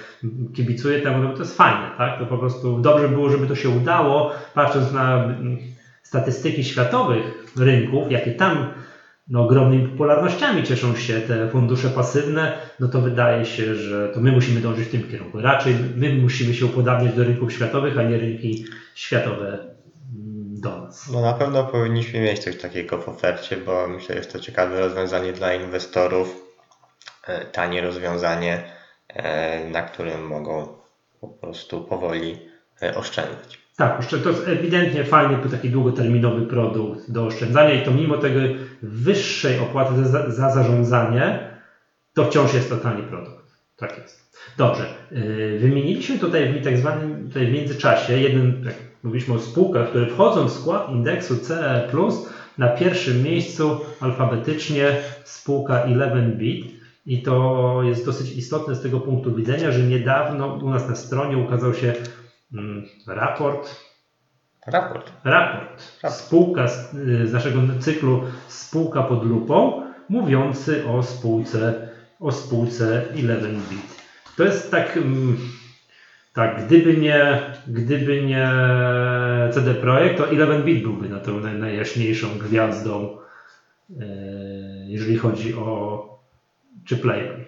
[0.55, 1.91] kibicuję temu, no bo to jest fajne.
[1.97, 2.19] Tak?
[2.19, 5.29] To po prostu dobrze było, żeby to się udało, patrząc na
[6.03, 8.73] statystyki światowych rynków, jakie tam
[9.27, 14.31] no, ogromnymi popularnościami cieszą się te fundusze pasywne, no to wydaje się, że to my
[14.31, 15.41] musimy dążyć w tym kierunku.
[15.41, 21.09] Raczej my musimy się upodabniać do rynków światowych, a nie rynki światowe mm, do nas.
[21.11, 24.79] No na pewno powinniśmy mieć coś takiego w ofercie, bo myślę, że jest to ciekawe
[24.79, 26.55] rozwiązanie dla inwestorów,
[27.27, 28.63] e, tanie rozwiązanie,
[29.07, 30.67] e, na którym mogą
[31.21, 32.39] po prostu powoli
[32.81, 33.64] e, oszczędzać.
[33.77, 38.39] Tak, to jest ewidentnie fajny taki długoterminowy produkt do oszczędzania i to mimo tego
[38.81, 41.51] wyższej opłaty za, za zarządzanie,
[42.13, 43.45] to wciąż jest to tani produkt.
[43.75, 44.25] Tak jest.
[44.57, 44.85] Dobrze.
[45.11, 50.07] Yy, Wymieniliśmy tutaj w tak zwanym tutaj w międzyczasie jeden, jak mówiliśmy o spółkach, które
[50.09, 51.87] wchodzą w skład indeksu CE+,
[52.57, 56.65] na pierwszym miejscu alfabetycznie spółka 11bit.
[57.05, 61.37] I to jest dosyć istotne z tego punktu widzenia, że niedawno u nas na stronie
[61.37, 61.93] ukazał się
[63.07, 63.85] raport,
[64.67, 65.11] Raport.
[65.23, 66.17] raport, Raport.
[66.17, 74.03] spółka z, y, z naszego cyklu Spółka pod lupą, mówiący o spółce, o spółce 11bit.
[74.37, 75.37] To jest tak, mm,
[76.33, 78.51] tak gdyby nie, gdyby nie
[79.51, 83.17] CD Projekt, to 11bit byłby na tą naj, najjaśniejszą gwiazdą,
[83.89, 83.95] y,
[84.87, 86.05] jeżeli chodzi o
[86.85, 87.45] czy Playboy.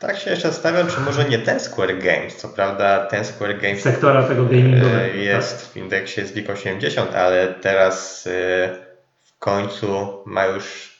[0.00, 2.36] Tak się jeszcze zastanawiam, czy może nie ten Square Games.
[2.36, 5.00] Co prawda ten Square Games Sektora tego gamingowego.
[5.00, 8.90] e, jest w indeksie z WIG 80, ale teraz e,
[9.38, 10.96] końcu ma już,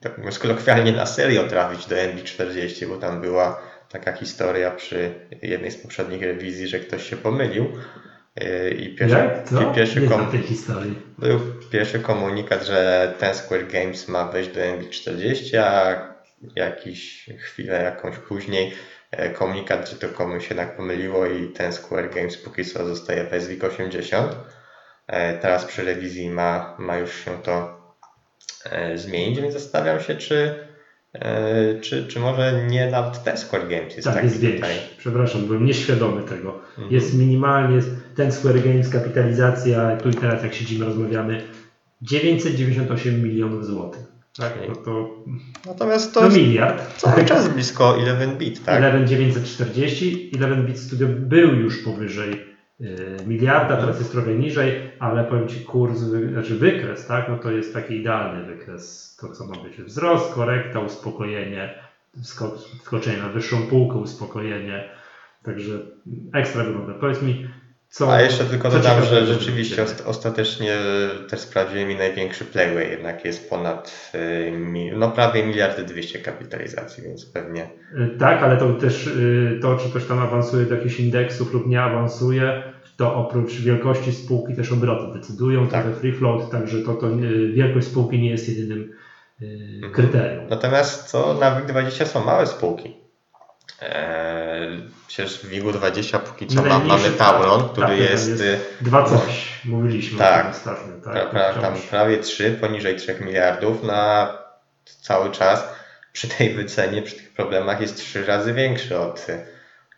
[0.00, 5.70] tak mówiąc kolokwialnie, na serio trafić do NB40, bo tam była taka historia przy jednej
[5.70, 7.66] z poprzednich rewizji, że ktoś się pomylił.
[8.36, 9.48] Yy, I pierwszy, Jak?
[9.48, 9.72] Co?
[9.72, 10.26] pierwszy, kom,
[11.18, 11.40] był
[11.70, 16.13] pierwszy komunikat, że ten Square Games ma wejść do NB40, a
[16.56, 18.72] jakiś chwilę jakąś później
[19.10, 23.42] e, komunikat, że to komuś jednak pomyliło i ten Square Games póki co zostaje w
[23.42, 24.36] SWIC 80.
[25.06, 27.80] E, Teraz przy rewizji ma, ma już się to
[28.70, 30.54] e, zmienić, więc zastanawiam się, czy,
[31.14, 34.52] e, czy, czy może nie nawet ten Square Games jest Tak, taki jest tutaj.
[34.52, 34.78] większy.
[34.98, 36.60] Przepraszam, byłem nieświadomy tego.
[36.68, 36.88] Mhm.
[36.90, 37.80] Jest minimalnie,
[38.16, 41.42] ten Square Games kapitalizacja, tu i teraz jak siedzimy, rozmawiamy,
[42.02, 44.13] 998 milionów złotych.
[44.38, 44.68] Tak, Okej.
[44.68, 45.08] no to
[45.66, 46.96] Natomiast to to jest miliard.
[46.96, 48.80] cały czas blisko 11 bit, tak?
[48.80, 52.32] 11940, 11 Bit Studio był już powyżej
[52.80, 55.98] y, miliarda, teraz jest trochę niżej, ale powiem Ci kurs,
[56.32, 60.80] znaczy wykres, tak, no to jest taki idealny wykres, to co ma być wzrost, korekta,
[60.80, 61.74] uspokojenie,
[62.78, 64.88] wskoczenie na wyższą półkę, uspokojenie,
[65.42, 65.72] także
[66.32, 66.94] ekstra wygląda.
[66.94, 67.48] Powiedz mi,
[67.94, 68.12] co...
[68.12, 70.76] A jeszcze tylko dodam, że rzeczywiście ostatecznie
[71.28, 74.12] też sprawdziłem i największy Playway jednak jest ponad
[74.52, 79.10] mi- no prawie miliardy 200 kapitalizacji, więc pewnie Y, Tak, ale to też
[79.62, 82.62] to, czy coś tam awansuje do jakichś indeksów lub nie awansuje,
[82.96, 85.96] to oprócz wielkości spółki też obroty decydują, Tak.
[85.96, 87.06] free float, także to, to
[87.54, 88.92] wielkość spółki nie jest jedynym
[89.42, 90.46] y, kryterium.
[90.50, 93.03] Natomiast co na WIG20 są małe spółki.
[93.80, 98.58] Eee, przecież w WIG20 póki co ma, mamy Tauron, tak, który tak, jest, jest y,
[98.80, 100.50] Dwa coś, mówiliśmy Tak.
[100.50, 101.12] ostatnio.
[101.12, 104.32] Tak, pra, tam prawie 3, poniżej 3 miliardów na
[105.00, 105.68] cały czas
[106.12, 109.26] przy tej wycenie, przy tych problemach jest 3 razy większy od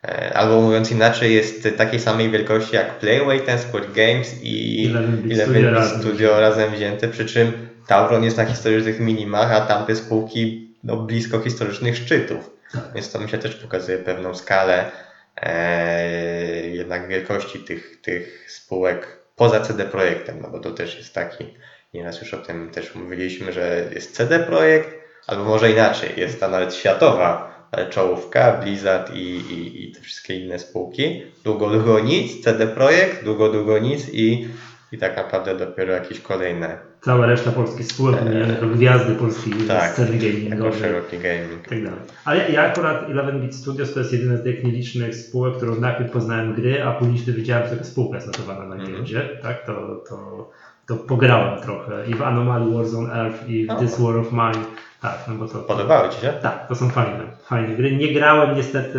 [0.04, 5.16] e, albo mówiąc inaczej jest takiej samej wielkości jak Playway, ten Square Games i 11
[5.22, 6.00] Bit 11 Studio Bit razem.
[6.00, 11.40] Studio razem wzięte, przy czym Tauron jest na historycznych minimach, a tamte spółki no, blisko
[11.40, 12.50] historycznych szczytów.
[12.72, 12.82] Tak.
[12.94, 14.90] Więc to mi się też pokazuje pewną skalę
[15.36, 21.54] e, jednak wielkości tych, tych spółek poza CD Projektem, no bo to też jest taki,
[21.94, 24.88] nieraz już o tym też mówiliśmy, że jest CD Projekt,
[25.26, 30.34] albo może inaczej, jest ta nawet światowa e, czołówka, Blizzard i, i, i te wszystkie
[30.34, 31.22] inne spółki.
[31.44, 34.48] Długo, długo nic, CD Projekt, długo, długo nic i,
[34.92, 39.90] i tak naprawdę dopiero jakieś kolejne, Cała reszta polskich spółek, wymienione jako gwiazdy polskiej tak,
[39.92, 40.80] sceny gamingowej.
[40.80, 41.68] szeroki gaming.
[41.68, 41.98] tak dalej.
[42.24, 46.10] Ale ja akurat 11 Bit Studios to jest jeden z tych nielicznych spółek, którą najpierw
[46.10, 48.94] poznałem gry, a później gdy wiedziałem, że spółka jest notowana na Mhm.
[48.94, 50.50] giełdzie, tak, to, to,
[50.86, 53.74] to pograłem trochę i w Anomaly Wars on Earth i w O.
[53.76, 54.64] This War of Mine,
[55.02, 56.32] tak, no bo to, Podobały Ci się?
[56.42, 57.96] tak, to są fajne, fajne gry.
[57.96, 58.98] Nie grałem niestety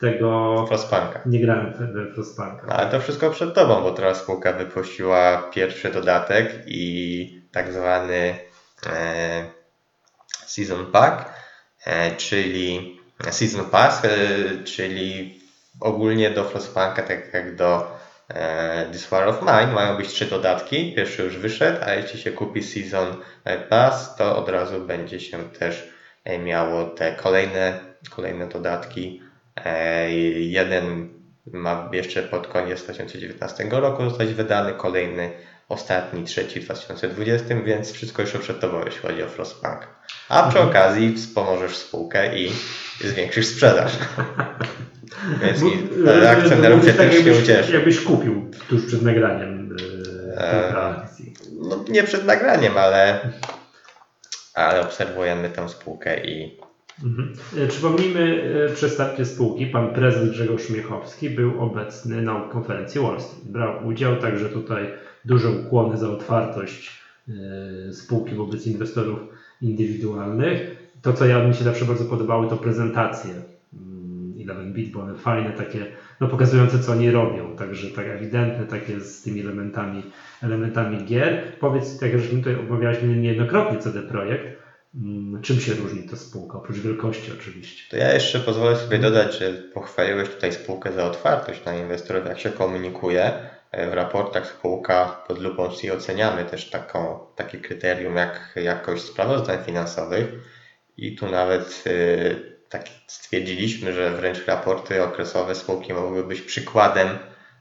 [0.00, 1.20] tego, Frostpunka.
[1.26, 2.66] nie grałem w Frostpunka.
[2.68, 8.38] No, ale to wszystko przed tobą, bo teraz spółka wypuściła pierwszy dodatek i tak zwany
[8.86, 9.44] e,
[10.46, 11.32] Season Pack,
[11.86, 12.98] e, czyli
[13.30, 14.08] Season Pass, e,
[14.64, 15.40] czyli
[15.80, 17.96] ogólnie do Frostpunka, tak jak do
[18.28, 20.94] e, This War of Mine, mają być trzy dodatki.
[20.94, 23.16] Pierwszy już wyszedł, a jeśli się kupi Season
[23.68, 25.88] Pass, to od razu będzie się też
[26.24, 27.80] e, miało te kolejne,
[28.10, 29.27] kolejne dodatki.
[29.64, 31.08] E, Jeden
[31.52, 35.30] ma jeszcze pod koniec 2019 roku zostać wydany, kolejny,
[35.68, 39.88] ostatni, trzeci w 2020, więc wszystko już przed Tobą, jeśli chodzi o Frostpunk.
[40.28, 40.68] A przy Mhm.
[40.68, 42.52] okazji wspomożesz spółkę i
[43.04, 43.92] zwiększysz sprzedaż.
[45.42, 45.88] Więc Bo- i-
[46.22, 47.72] e, akcjonariusz się mówisz tak, też się jakbyś, ucieszy.
[47.72, 49.76] jakbyś kupił tuż przed nagraniem
[50.36, 51.06] e, E.
[51.60, 53.20] No, nie przed nagraniem, ale,
[54.54, 56.60] ale obserwujemy tę spółkę i
[57.04, 57.32] Mhm.
[57.56, 63.52] E, Przypomnijmy e, przedstawiciel spółki, pan prezes Grzegorz Miechowski był obecny na konferencji Wall Street.
[63.52, 64.88] Brał udział, także tutaj
[65.24, 69.20] duże ukłony za otwartość e, spółki wobec inwestorów
[69.60, 70.70] indywidualnych.
[71.02, 75.14] To, co ja mi się zawsze bardzo podobały, to prezentacje mm, 11 bit, bo one
[75.14, 75.86] fajne, takie,
[76.20, 77.54] no pokazujące, co oni robią.
[77.54, 80.06] Także tak ewidentne, takie z tymi elementami,
[80.42, 81.38] elementami gier.
[81.58, 84.57] Powiedz, tak jak żeśmy tutaj omawialiśmy niejednokrotnie CD Projekt,
[85.42, 87.90] Czym się różni ta spółka, oprócz wielkości oczywiście?
[87.90, 92.38] To ja jeszcze pozwolę sobie dodać, że pochwaliłeś tutaj spółkę za otwartość na inwestorów, jak
[92.38, 93.50] się komunikuje.
[93.90, 100.28] W raportach spółka pod lupą C oceniamy też taką, takie kryterium jak jakość sprawozdań finansowych
[100.96, 107.18] i tu nawet y, tak stwierdziliśmy, że wręcz raporty okresowe spółki mogłyby być przykładem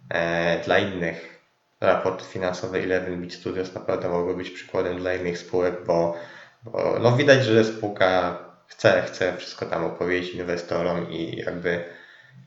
[0.09, 1.37] e, dla innych.
[1.81, 6.15] Raporty finansowe 11 Bit Studios naprawdę mogły być przykładem dla innych spółek, bo
[6.63, 11.83] bo no widać, że spółka chce, chce wszystko tam opowiedzieć inwestorom i jakby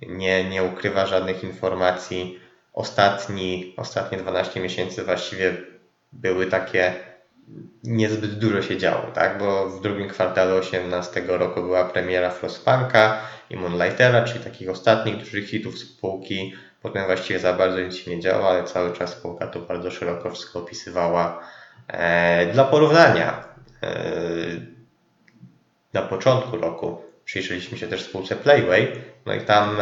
[0.03, 2.41] nie, nie ukrywa żadnych informacji.
[2.73, 5.57] Ostatni, ostatnie 12 miesięcy właściwie
[6.13, 6.95] były takie
[7.85, 9.39] niezbyt dużo się działo, tak?
[9.39, 13.19] Bo w drugim kwartale 2018 roku była premiera Frostpunka
[13.51, 16.55] i Moonlightera, czyli takich ostatnich dużych hitów spółki.
[16.83, 20.31] Potem właściwie za bardzo nic się nie działo, ale cały czas spółka to bardzo szeroko
[20.31, 21.41] wszystko opisywała.
[21.89, 23.40] E, dla porównania,
[25.93, 28.89] na początku roku przyjrzeliśmy się też spółce Playway,
[29.27, 29.77] no i tam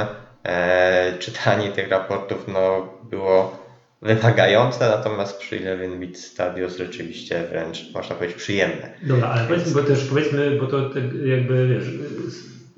[0.44, 3.58] e, czytanie tych raportów no, było
[4.02, 8.90] wymagające, natomiast przy Eleven Beat Studios rzeczywiście wręcz można powiedzieć przyjemne.
[9.02, 11.84] Dobra, ale powiedzmy, bo też powiedzmy, bo to tak jakby wiesz,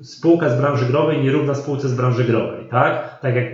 [0.01, 3.19] spółka z branży growej nierówna spółce z branży growej, tak?
[3.21, 3.47] Tak jak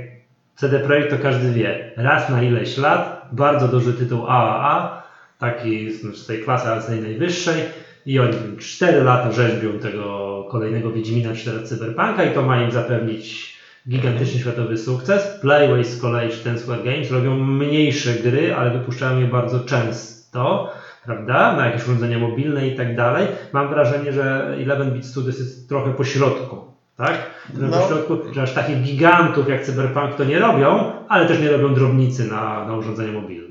[0.55, 5.03] CD Projekt to każdy wie, raz na ileś lat, bardzo duży tytuł AAA,
[5.39, 7.63] taki z tej klasy, ale z tej najwyższej
[8.05, 13.57] i oni 4 lata rzeźbią tego kolejnego Wiedźmina 4 Cyberpunka i to ma im zapewnić
[13.89, 15.39] gigantyczny światowy sukces.
[15.41, 20.71] Playway z kolei czy Ten Square Games robią mniejsze gry, ale wypuszczają je bardzo często,
[21.05, 23.27] prawda, na jakieś urządzenia mobilne i tak dalej.
[23.53, 26.57] Mam wrażenie, że 11-bit Studios jest trochę po środku,
[26.97, 27.31] tak?
[27.53, 27.67] No.
[27.77, 31.73] po środku, że aż takich gigantów jak Cyberpunk to nie robią, ale też nie robią
[31.73, 33.46] drobnicy na, na urządzenia mobilne.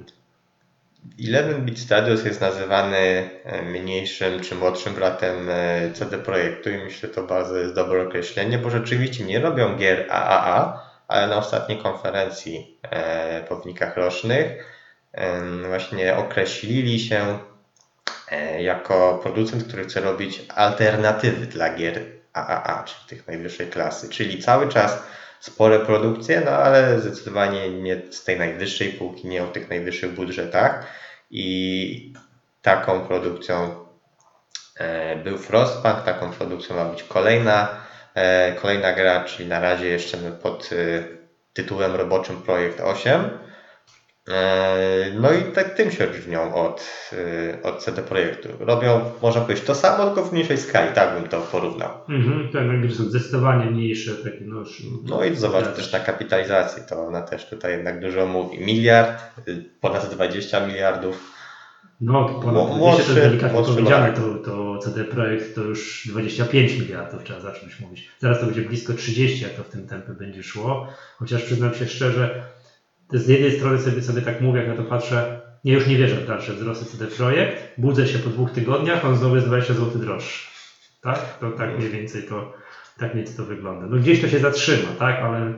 [1.18, 7.14] 11-bit Studios jest nazywany e, mniejszym czy młodszym bratem e, CD Projektu i myślę, że
[7.14, 12.78] to bardzo jest dobre określenie, bo rzeczywiście nie robią gier AAA, ale na ostatniej konferencji
[12.82, 14.76] e, po wynikach rocznych
[15.66, 17.38] właśnie określili się
[18.58, 22.00] jako producent, który chce robić alternatywy dla gier
[22.32, 25.02] AAA, czyli tych najwyższej klasy, czyli cały czas
[25.46, 30.86] spore produkcje, no ale zdecydowanie nie z tej najwyższej półki, nie o tych najwyższych budżetach
[31.30, 32.12] i
[32.62, 33.86] taką produkcją
[34.76, 37.68] e, był Frostpunk, taką produkcją ma być kolejna,
[38.14, 40.76] e, kolejna gra, czyli na razie jeszcze pod e,
[41.52, 43.38] tytułem roboczym Projekt 8.
[44.28, 48.48] E, No i tak tym się różnią od, e, od CD Projektu.
[48.60, 51.90] Robią, można powiedzieć, to samo, tylko w mniejszej skali, tak bym to porównał.
[52.08, 56.82] Mhm, te gry są zdecydowanie mniejsze, takie no, już- No i zobacz też na kapitalizacji,
[56.88, 58.58] to ona też tutaj jednak dużo mówi.
[58.60, 61.32] Miliard, y, ponad 20 miliardów.
[62.00, 65.60] No, to ponad Mo- 200 to młodszy- jest delikatnie powiedziane, to, to CD Projekt to
[65.60, 68.08] już 25 miliardów trzeba zacząć mówić.
[68.18, 70.86] Zaraz to będzie blisko 30, jak to w tym tempie będzie szło.
[71.18, 72.55] Chociaż przyznam się szczerze, to
[73.12, 76.16] z jednej strony sobie, sobie tak mówię, jak na to patrzę, ja już nie wierzę
[76.16, 77.78] w dalsze wzrosty CD Projekt.
[77.78, 80.50] Budzę się po dwóch tygodniach, on znowu jest 20 zł droższy.
[81.00, 81.38] Tak?
[81.38, 82.52] To tak mniej więcej to,
[82.98, 83.86] tak mniej to wygląda.
[83.86, 85.16] No gdzieś to się zatrzyma, tak?
[85.16, 85.52] Ale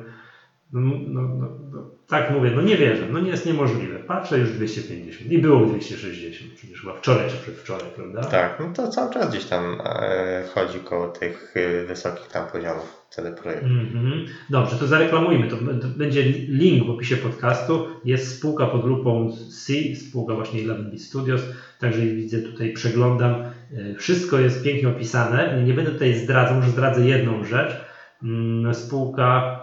[0.73, 3.99] no, no, no, no, tak mówię, no nie wierzę, no nie jest niemożliwe.
[3.99, 8.25] Patrzę już 250 i było 260, przecież chyba wczoraj czy przedwczoraj, prawda?
[8.25, 12.98] Tak, no to cały czas gdzieś tam e, chodzi koło tych y, wysokich tam poziomów
[13.11, 13.67] CD Projektu.
[13.67, 14.25] Mhm.
[14.51, 15.49] Dobrze, to zareklamujmy.
[15.49, 15.57] To,
[15.97, 17.87] będzie link w opisie podcastu.
[18.05, 21.43] Jest spółka pod grupą C, spółka właśnie 11 Studios.
[21.79, 23.35] Także widzę tutaj, przeglądam.
[23.73, 25.63] E, Wszystko jest pięknie opisane.
[25.67, 27.89] Nie będę tutaj zdradzał, może zdradzę jedną rzecz.
[28.23, 29.61] Mm, Spółka,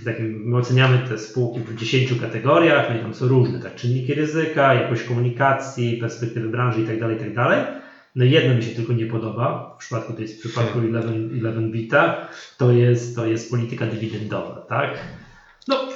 [0.00, 3.74] w takim, my oceniamy te spółki w 10 kategoriach, no i tam są różne, tak,
[3.74, 7.66] czynniki ryzyka, jakość komunikacji, perspektywy branży itd., itd.
[8.14, 12.28] No jedno mi się tylko nie podoba, w przypadku tej w przypadku 11, 11 Bita,
[12.58, 14.90] to jest, to jest polityka dywidendowa, tak?
[15.68, 15.88] No,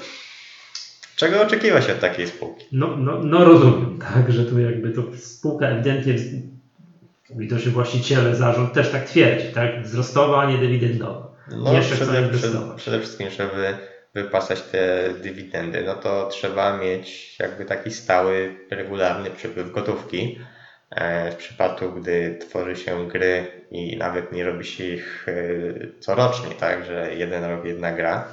[1.17, 2.67] Czego oczekiwa się od takiej spółki?
[2.73, 6.15] no, no, no rozumiem, tak, że tu jakby to spółka ewidentnie,
[7.37, 9.83] widocznie właściciele, zarząd też tak twierdzi, tak?
[9.83, 11.33] Wzrostowa, a nie dywidendowa.
[11.57, 12.77] No Jeszcze przede, inwestować.
[12.77, 13.75] przede wszystkim, żeby
[14.15, 20.39] wypłacać te dywidendy, no to trzeba mieć jakby taki stały, regularny przepływ gotówki.
[20.97, 25.33] E, W przypadku, gdy tworzy się gry i nawet nie robi się ich e,
[26.01, 28.29] corocznie, tak, że jeden rok jedna gra,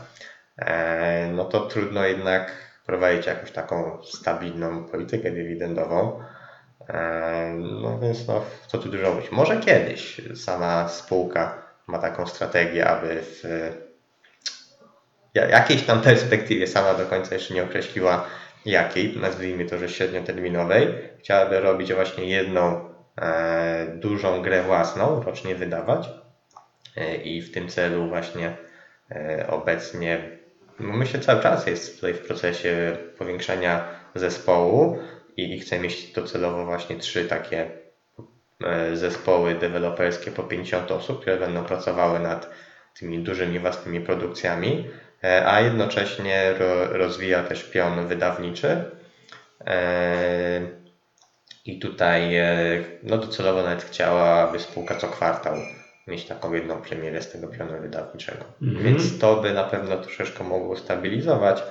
[0.57, 2.51] e, no to trudno jednak
[2.85, 6.23] prowadzić jakąś taką stabilną politykę dywidendową.
[7.81, 9.31] No więc no, co tu dużo mówić.
[9.31, 13.43] Może kiedyś sama spółka ma taką strategię, aby w
[15.33, 18.25] ja- jakiejś tam perspektywie, sama do końca jeszcze nie określiła
[18.65, 20.87] jakiej, nazwijmy to, że średnioterminowej,
[21.19, 22.89] chciałaby robić właśnie jedną
[23.21, 26.09] e, dużą grę własną, rocznie wydawać.
[26.99, 28.57] E, i w tym celu właśnie
[29.11, 30.37] e, obecnie,
[30.79, 34.99] no myślę cały czas jest tutaj w procesie powiększania zespołu
[35.37, 37.71] i, i chce mieć docelowo właśnie trzy takie
[38.63, 42.49] e, zespoły deweloperskie po 50 osób, które będą pracowały nad
[42.99, 44.89] tymi dużymi własnymi produkcjami,
[45.45, 48.83] a jednocześnie ro, rozwija też pion wydawniczy.
[49.65, 50.61] E,
[51.65, 55.55] I tutaj e, no docelowo nawet chciała, aby spółka co kwartał
[56.07, 58.45] mieć taką jedną premierę z tego pionu wydawniczego.
[58.61, 58.83] Mhm.
[58.83, 61.63] Więc to by na pewno troszeczkę mogło stabilizować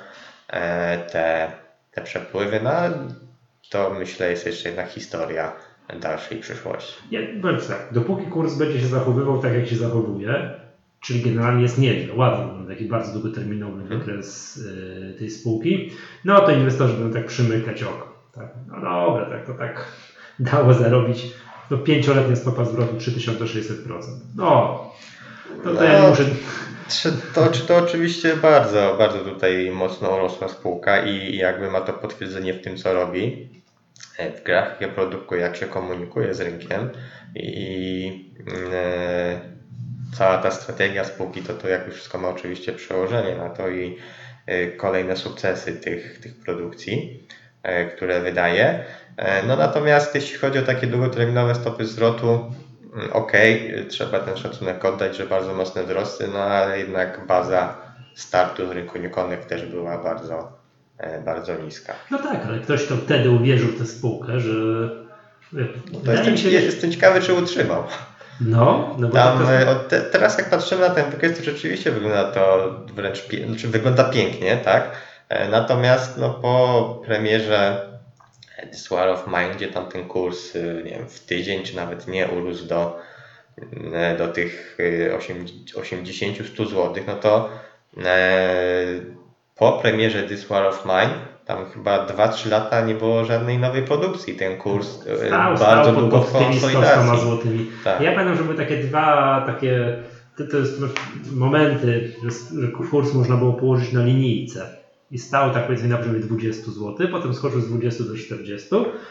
[0.49, 1.53] e, te,
[1.93, 2.61] te przepływy.
[2.63, 3.09] No, ale
[3.71, 5.53] to myślę jest jeszcze jedna historia
[6.01, 6.95] dalszej przyszłości.
[7.13, 10.51] Nie, powiem tak, dopóki kurs będzie się zachowywał tak, jak się zachowuje,
[11.01, 14.01] czyli generalnie jest nieźle, ładny, taki bardzo długoterminowy Mhm.
[14.01, 15.91] wykres y, tej spółki,
[16.25, 18.19] no to inwestorzy będą tak przymykać oko.
[18.35, 18.47] Tak?
[18.69, 19.85] No dobra, tak to tak
[20.39, 21.27] dało zarobić.
[21.71, 24.01] No pięcioletnia stopa zwrotu 3600%.
[24.37, 24.85] No,
[25.65, 26.09] to, to ja No.
[26.09, 26.25] muszę...
[26.89, 31.93] Czy to, czy to oczywiście bardzo, bardzo tutaj mocno rosła spółka i jakby ma to
[31.93, 33.49] potwierdzenie w tym, co robi
[34.19, 36.91] e, w grach, jak produkuje, jak się komunikuje z rynkiem
[37.37, 38.33] i
[38.73, 39.58] e,
[40.15, 43.97] cała ta strategia spółki, to to jak już wszystko ma oczywiście przełożenie na to i
[44.47, 47.23] e, kolejne sukcesy tych, tych produkcji,
[47.63, 48.85] e, które wydaje.
[49.17, 52.53] E, No natomiast jeśli chodzi o takie długoterminowe stopy zwrotu,
[52.95, 57.77] Mm, Okej, trzeba ten szacunek oddać, że bardzo mocne wzrosty, no ale jednak baza
[58.15, 60.53] startu z rynku Newconnect też była bardzo,
[61.25, 61.95] bardzo niska.
[62.11, 64.53] No tak, ale ktoś to wtedy uwierzył w tę spółkę, że...
[65.51, 67.85] To Wydaje jestem, się, jestem ciekawy, czy utrzymał.
[68.41, 72.25] No, no bo Tam, e, te, teraz jak patrzymy na ten wykres, to rzeczywiście wygląda
[72.25, 74.91] to wręcz znaczy wygląda pięknie, tak?
[75.29, 77.89] E, Natomiast no, po premierze
[78.71, 82.09] This War of Mine, gdzie tam ten kurs e, nie wiem, w tydzień, czy nawet
[82.09, 82.99] nie urósł do,
[84.19, 84.79] do tych
[85.11, 85.19] e,
[85.81, 87.51] 80-100 zł, no to
[89.57, 94.35] po premierze This War of Mine tam chyba 2-3 lata nie było żadnej nowej produkcji.
[94.35, 97.21] Ten kurs e, Stał, bardzo stał długo pod, pod tymi 100 konsolidacji.
[97.21, 97.67] złotymi.
[97.85, 98.01] Tak.
[98.01, 99.97] Ja pamiętam, że były takie dwa takie
[100.37, 100.81] to, to jest
[101.33, 102.13] momenty,
[102.59, 104.67] że, kurs można było położyć na linijce.
[105.11, 108.69] I stał tak powiedzmy na poziomie 20 zł, potem skoczył z 20 do 40,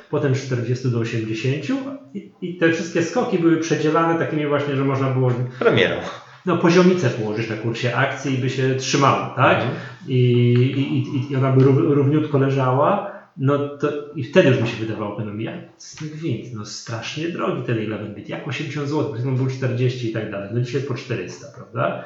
[0.10, 1.80] potem z 40 do 80
[2.14, 5.96] i, i te wszystkie skoki były przedzielane takimi właśnie, że można było Premierą.
[6.46, 9.58] No, poziomicę położyć na kursie akcji i by się trzymało, tak?
[9.58, 9.76] Mhm.
[10.08, 10.18] I,
[10.78, 15.20] i, i, ona by rów- równiutko leżała, no to i wtedy już mi się wydawało,
[15.20, 15.56] no jak
[16.02, 20.32] gwint, no strasznie drogi ten 11 bit, jak 80 zł, powiedzmy był 40 i tak
[20.32, 22.04] dalej, no dzisiaj jest po 400, prawda?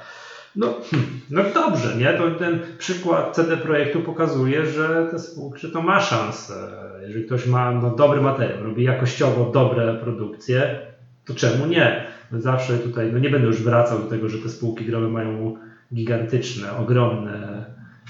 [0.56, 2.14] No, hmm, no dobrze, nie?
[2.14, 6.68] To ten przykład CD Projektu pokazuje, że, te spółki, że to ma szansę.
[7.02, 10.91] Jeżeli ktoś ma no, dobry materiał, robi jakościowo dobre produkcje,
[11.26, 12.08] to czemu nie?
[12.32, 15.58] No zawsze tutaj, no nie będę już wracał do tego, że te spółki growe mają
[15.94, 17.66] gigantyczne, ogromne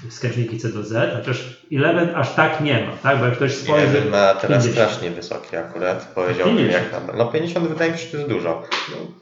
[0.10, 3.20] wskaźniki C do Z, chociaż Eleven aż tak nie ma, tak?
[3.20, 3.88] Bo jak ktoś spojrzy...
[3.88, 4.74] Eleven ma teraz 50.
[4.74, 6.94] strasznie wysokie akurat, powiedziałbym 50.
[6.94, 7.14] jak na...
[7.14, 8.64] No 50 wydaje mi się, że to jest dużo.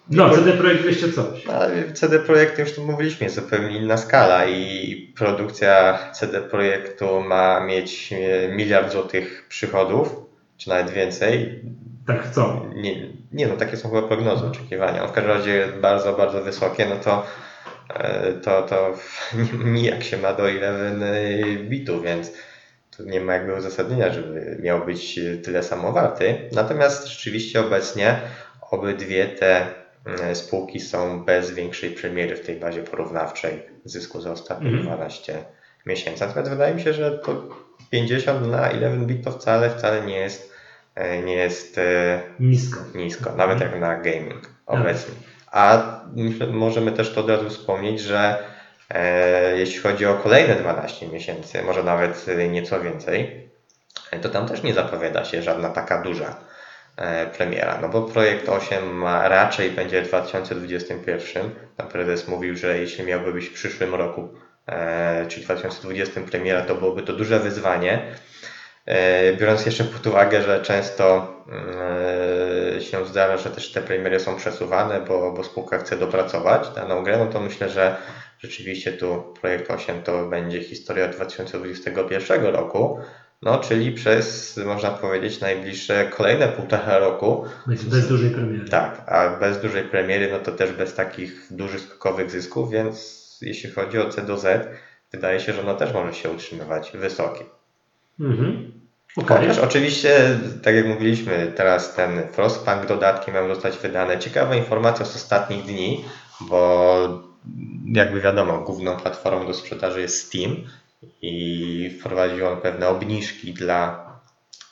[0.10, 1.48] No, CD Projekt 200 coś.
[1.48, 7.66] Ale CD Projekt już tu mówiliśmy, jest zupełnie inna skala i produkcja CD Projektu ma
[7.66, 10.16] mieć e, miliard złotych przychodów,
[10.58, 11.62] czy nawet więcej.
[12.10, 12.72] Tak chcą.
[12.76, 12.96] Nie,
[13.32, 15.08] nie no, takie są chyba prognozy, oczekiwania.
[15.08, 17.26] W każdym razie bardzo, bardzo wysokie, no to
[17.90, 18.94] e, to, to
[19.76, 21.06] nijak się ma do 11
[21.70, 22.32] bitów, więc
[22.98, 26.50] tu nie ma jakby uzasadnienia, żeby miał być tyle samo warty.
[26.52, 28.16] Natomiast rzeczywiście obecnie
[28.72, 29.66] obydwie te
[30.06, 34.86] e, spółki są bez większej premiery w tej bazie porównawczej zysku za ostatnie Mhm.
[34.86, 35.44] 12
[35.86, 36.26] miesięcy.
[36.26, 37.50] Natomiast wydaje mi się, że to
[37.90, 40.49] 50 na 11 bit to wcale, wcale nie jest, e,
[41.24, 42.80] nie jest e, Nisko.
[42.96, 45.16] nisko, nawet jak na gaming obecnie.
[45.52, 45.84] A
[46.52, 48.44] możemy też to od razu wspomnieć, że
[48.90, 53.50] e, jeśli chodzi o kolejne 12 miesięcy, może nawet e, nieco więcej,
[54.12, 56.36] e, to tam też nie zapowiada się żadna taka duża
[56.98, 61.50] e, premiera, no bo projekt 8 ma, raczej będzie w 2021.
[61.78, 64.30] Tam prezes mówił, że jeśli miałby być w przyszłym roku,
[64.68, 68.02] e, czyli 2020 premiera, to byłoby to duże wyzwanie.
[68.90, 71.34] E, Biorąc jeszcze pod uwagę, że często
[72.78, 77.04] e, się zdarza, że też te premiery są przesuwane, bo, bo spółka chce dopracować daną
[77.04, 77.96] grę, no to myślę, że
[78.40, 83.00] rzeczywiście tu projekt 8 to będzie historia 2021 roku,
[83.42, 87.46] no czyli przez, można powiedzieć, najbliższe kolejne półtora roku.
[87.68, 88.70] Bez, dużej premiery.
[88.70, 93.72] Tak, a bez dużej premiery, no to też bez takich dużych skokowych zysków, więc jeśli
[93.72, 94.68] chodzi o C do Z,
[95.12, 97.44] wydaje się, że ono też może się utrzymywać wysokie.
[98.20, 98.79] Mhm.
[99.18, 99.38] Okej.
[99.38, 104.20] Chociaż oczywiście, tak jak mówiliśmy, teraz ten Frostpunk dodatki mają zostać wydane.
[104.20, 106.06] Ciekawa informacja z ostatnich dni,
[106.42, 107.30] bo
[107.94, 110.56] jakby wiadomo, główną platformą do sprzedaży jest Steam
[111.22, 114.10] i wprowadził on pewne obniżki dla,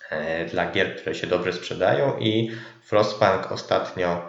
[0.09, 2.51] e, dla gier, które się dobrze sprzedają i
[2.83, 4.21] Frostpunk ostatnio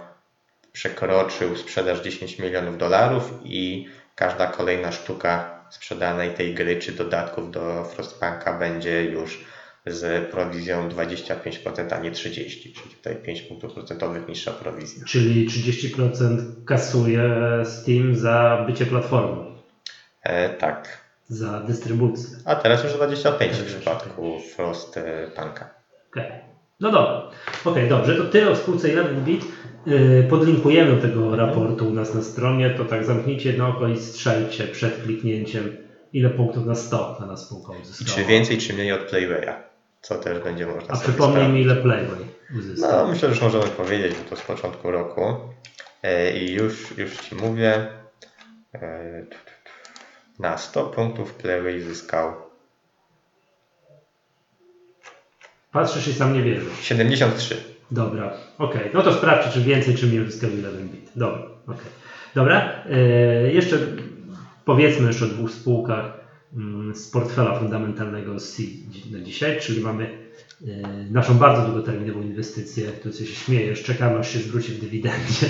[0.72, 7.84] przekroczył sprzedaż 10 milionów dolarów i każda kolejna sztuka sprzedanej tej gry czy dodatków do
[7.84, 9.44] Frostpunka będzie już
[9.88, 15.04] z prowizją 25%, a nie 30%, czyli tutaj 5 punktów procentowych niższa prowizja.
[15.06, 17.22] Czyli 30% kasuje
[17.64, 19.54] Steam za bycie platformą,
[20.22, 20.98] E, tak.
[21.28, 22.36] za dystrybucję.
[22.44, 25.70] A teraz już 25 w przypadku Frostpunka.
[26.10, 26.30] Okej.
[26.80, 27.30] No dobra.
[27.64, 29.44] Okej, dobrze, to tyle o spółce 11bit.
[29.86, 34.64] Yy, podlinkujemy tego raportu u nas na stronie, to tak zamknijcie jedno oko i strzelcie
[34.64, 35.76] przed kliknięciem,
[36.12, 38.16] ile punktów na 100 dana spółka uzyskała.
[38.16, 39.54] Czy więcej, czy mniej od Playwaya,
[40.00, 42.26] co też będzie można A sobie przypomnij mi, ile Playway
[42.58, 42.90] uzyskał.
[42.92, 45.36] No, myślę, że już możemy powiedzieć, bo to z początku roku.
[46.02, 47.86] E, I już, już Ci mówię,
[48.74, 49.24] e,
[50.38, 52.48] na 100 punktów Playway zyskał
[55.72, 56.80] Patrzysz i sam nie wierzysz.
[56.80, 57.56] 73.
[57.90, 58.90] Dobra, okej.
[58.94, 61.08] No to sprawdźcie, czy więcej, czy mniej uzyskał 11bit.
[61.16, 61.90] Dobra, okej.
[62.34, 62.84] Dobra,
[63.44, 63.76] yy, jeszcze
[64.64, 66.17] powiedzmy jeszcze o dwóch spółkach
[66.94, 70.18] z portfela fundamentalnego CID na dzisiaj, czyli mamy
[70.60, 70.76] yy,
[71.10, 75.46] naszą bardzo długoterminową inwestycję, tu się śmiejesz, czekamy aż się zwróci w dywidendzie.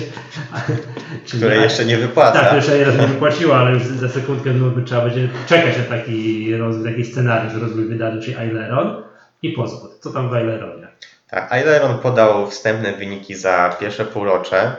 [1.25, 2.39] Czyli- Które jeszcze nie wypłaca.
[2.39, 6.55] Tak, jeszcze raz nie wypłaciła, ale już za sekundkę no, trzeba będzie czekać na taki,
[6.57, 9.03] rozwój, taki scenariusz, rozwój wydarzeń, czyli Aileron
[9.41, 9.89] i pozwól.
[9.99, 10.87] Co tam w Aileronie?
[11.29, 14.75] Tak, Aileron podał wstępne wyniki za pierwsze półrocze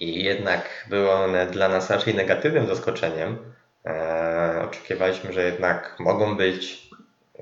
[0.00, 3.36] i jednak były one dla nas raczej negatywnym zaskoczeniem.
[3.84, 6.88] Eee, oczekiwaliśmy, że jednak mogą być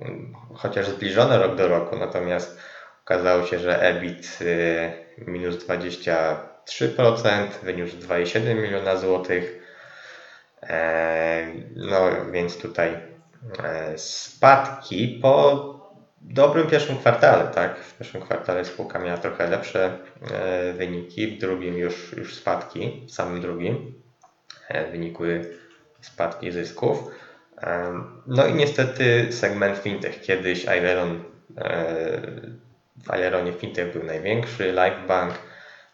[0.01, 2.61] mm, chociaż zbliżone rok do roku, natomiast
[3.05, 4.93] okazało się, że EBIT y,
[5.26, 6.36] minus 23%,
[7.62, 9.59] wyniósł 2,7 miliona złotych.
[10.62, 12.99] Eee, No więc tutaj
[13.64, 15.78] e, spadki po
[16.20, 17.78] dobrym pierwszym kwartale, tak?
[17.78, 19.99] W pierwszym kwartale spółka miała trochę lepsze
[20.32, 24.03] e, wyniki, w drugim już, już spadki, w samym drugim
[24.68, 25.59] e, wynikły
[26.01, 26.99] spadki zysków.
[28.26, 30.20] No i niestety segment fintech.
[30.20, 31.24] Kiedyś Aileron,
[31.59, 32.20] e,
[33.05, 35.34] w Aileronie fintech był największy, Lifebank,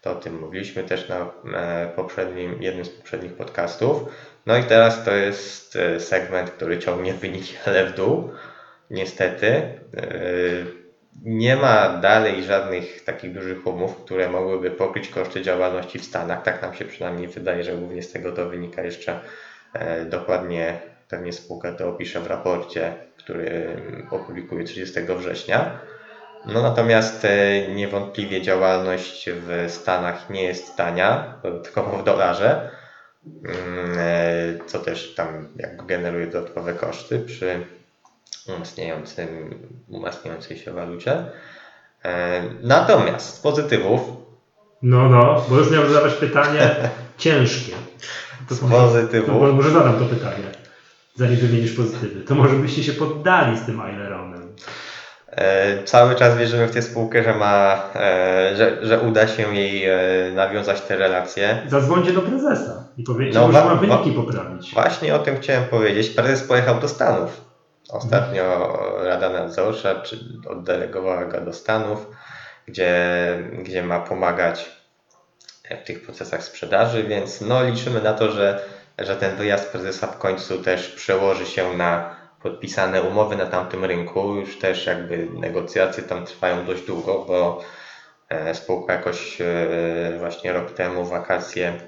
[0.01, 4.03] to o tym mówiliśmy też na e, poprzednim, jednym z poprzednich podcastów.
[4.47, 8.31] No i teraz to jest e, segment, który ciągnie wyniki ale w dół.
[8.91, 9.63] Niestety
[11.23, 16.43] nie ma dalej żadnych takich dużych umów, które mogłyby pokryć koszty działalności w Stanach.
[16.43, 19.21] Tak nam się przynajmniej wydaje, że głównie z tego to wynika jeszcze
[20.07, 20.81] dokładnie.
[21.09, 23.77] Pewnie spółka to opisze w raporcie, który
[24.11, 25.79] opublikuje 30 września.
[26.47, 32.71] No natomiast e, niewątpliwie działalność w Stanach nie jest tania, dodatkowo w dolarze,
[33.27, 37.67] Mm, e, co też tam jakby generuje dodatkowe koszty przy
[38.49, 39.59] umacniającym,
[39.89, 41.25] umacniającej się walucie.
[42.05, 44.01] E, Natomiast z pozytywów,
[44.83, 46.71] No, no, bo już miałem zadawać pytanie
[47.19, 47.73] ciężkie.
[48.49, 50.45] To z może- zadam to pytanie,
[51.17, 52.21] zanim wymienisz pozytywy.
[52.21, 54.45] To może byście się poddali z tym Aileronem.
[55.31, 59.85] e, cały czas wierzymy w tę spółkę, że ma, e, że, że uda się jej
[59.85, 59.97] e,
[60.35, 61.63] nawiązać te relacje.
[61.69, 64.75] Zadzwońcie do prezesa i powiedzcie, No, że ma wyniki poprawić.
[64.75, 66.11] Właśnie o tym chciałem powiedzieć.
[66.11, 67.41] Prezes pojechał do Stanów.
[67.91, 70.19] Ostatnio Rada Nadzorcza czy
[70.49, 72.07] oddelegowała go do Stanów,
[72.69, 72.95] gdzie,
[73.63, 74.71] gdzie ma pomagać
[75.71, 78.61] w tych procesach sprzedaży, więc no, liczymy na to, że,
[78.99, 84.35] że ten wyjazd prezesa w końcu też przełoży się na podpisane umowy na tamtym rynku.
[84.35, 87.61] Już też jakby negocjacje tam trwają dość długo, bo
[88.29, 89.47] e, spółka jakoś e,
[90.19, 91.81] właśnie rok temu wakacje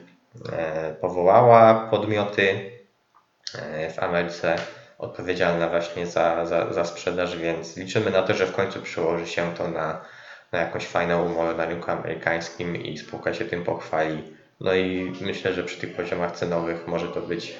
[0.52, 2.70] e, powołała podmioty
[3.94, 4.56] w Ameryce
[4.98, 9.54] odpowiedzialne właśnie za, za, za sprzedaż, więc liczymy na to, że w końcu przełoży się
[9.54, 10.00] to na,
[10.52, 14.22] na jakąś fajną umowę na rynku amerykańskim i spółka się tym pochwali.
[14.60, 17.54] No i myślę, że przy tych poziomach cenowych może to być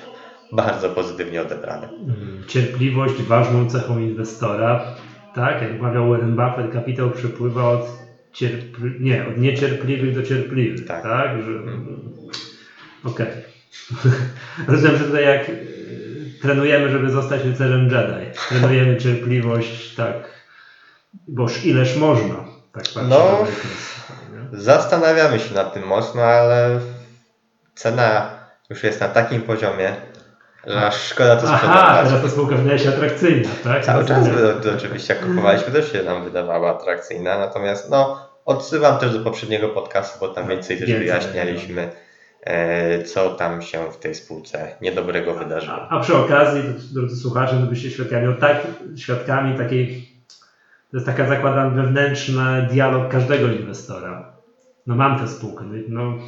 [0.52, 1.88] bardzo pozytywnie odebrane.
[1.88, 4.94] Mm, Cierpliwość ważną cechą inwestora.
[5.34, 7.86] Tak, jak mawiał Warren Buffett, kapitał przepływa od,
[8.34, 10.86] cierpli- nie, od niecierpliwych do cierpliwych.
[10.86, 11.02] Tak.
[11.02, 11.52] Tak, że...
[13.04, 13.26] Okej.
[14.68, 18.38] Rozumiem, że tutaj jak y, trenujemy, żeby zostać rycerzem Jedi.
[18.48, 20.44] Trenujemy cierpliwość, tak,
[21.28, 22.55] boż ileż można.
[22.76, 23.18] Tak No.
[24.52, 24.58] na?
[24.58, 26.80] Zastanawiamy się nad tym mocno, ale
[27.74, 28.30] cena
[28.70, 29.92] już jest na takim poziomie,
[30.66, 32.06] że aż szkoda to Aha, sprzedawać.
[32.06, 33.84] teraz ta spółka wydaje się atrakcyjna, tak?
[33.84, 34.26] Cały czas
[34.62, 39.68] to oczywiście jak kupowaliśmy też się nam wydawała atrakcyjna, natomiast no odsyłam też do poprzedniego
[39.68, 41.90] podcastu, bo tam więcej też wyjaśnialiśmy
[42.42, 45.76] e, co tam się w tej spółce niedobrego wydarzyło.
[45.76, 46.62] A, a przy okazji,
[46.94, 48.56] drodzy słuchacze, no byście świadkami, no tak,
[48.96, 50.15] świadkami takiej,
[50.90, 54.32] to jest taka zakładam wewnętrzny dialog każdego inwestora.
[54.86, 56.18] No mam tę spółkę, no, no,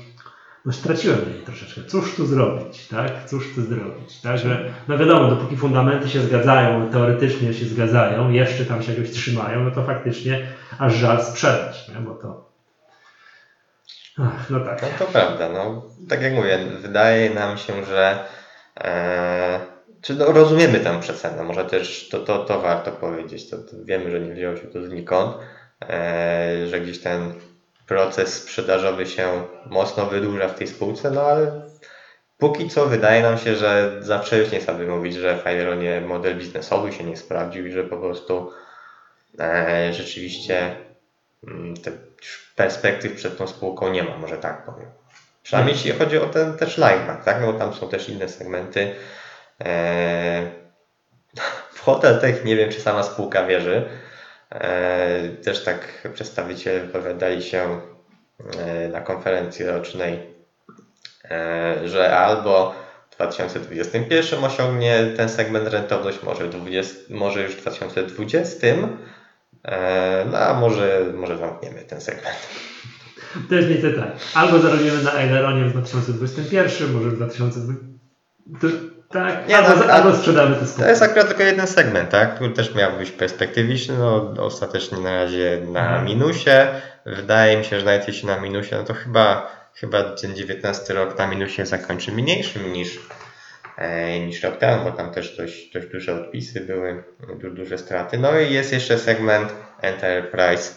[0.64, 1.84] no straciłem na niej troszeczkę.
[1.84, 3.24] Cóż tu zrobić, tak?
[3.26, 4.38] Cóż tu zrobić, tak?
[4.38, 9.64] Że, no wiadomo, dopóki fundamenty się zgadzają, teoretycznie się zgadzają, jeszcze tam się jakoś trzymają,
[9.64, 10.46] no to faktycznie
[10.78, 11.94] aż żal sprzedać, nie?
[11.94, 12.48] Bo to...
[14.18, 14.82] Ach, no tak.
[14.82, 18.24] No to prawda, no tak jak mówię, wydaje nam się, że
[18.80, 23.76] e, czy no, rozumiemy tę przecenę, może też to, to, to warto powiedzieć, to, to
[23.84, 25.36] wiemy, że nie wzięło się to znikąd,
[25.82, 27.32] e, że gdzieś ten
[27.86, 31.62] proces sprzedażowy się mocno wydłuża w tej spółce, no ale
[32.38, 35.42] póki co wydaje nam się, że za wcześnie sobie mówić, że
[36.02, 38.52] w model biznesowy się nie sprawdził i że po prostu
[39.40, 40.76] e, rzeczywiście
[41.48, 41.90] mm, te
[42.56, 44.88] perspektyw przed tą spółką nie ma, może tak powiem.
[45.42, 47.40] Przynajmniej jeśli chodzi o ten też liveback, tak?
[47.40, 48.94] No bo tam są też inne segmenty.
[49.64, 50.50] E,
[51.72, 53.88] w Hotel Tech nie wiem, czy sama spółka wierzy.
[54.50, 57.80] E, też tak przedstawiciele wypowiadali się
[58.58, 60.38] e, na konferencji rocznej,
[61.84, 62.74] że albo
[63.10, 68.66] w 2021 osiągnie ten segment rentowność, może, 20, może już w 2020,
[70.30, 72.36] no a może, może zamkniemy ten segment.
[73.50, 74.12] Jest mniej tak.
[74.34, 78.97] Albo zarobimy na Aileronie w 2021, może w 2020.
[79.08, 80.82] Tak, nie, albo, no, albo sprzedamy to spółkę.
[80.82, 82.34] To jest akurat tylko jeden segment, tak?
[82.34, 86.04] który też miał być perspektywiczny, no ostatecznie na razie na mhm.
[86.04, 86.50] minusie.
[87.06, 91.18] Wydaje mi się, że nawet jeśli na minusie, no to chyba, chyba ten 19 rok
[91.18, 92.98] na minusie zakończy mniejszym niż,
[93.78, 97.04] e, niż rok temu, bo tam też dość, dość duże odpisy były,
[97.40, 98.18] du, duże straty.
[98.18, 100.74] No i jest jeszcze segment Enterprise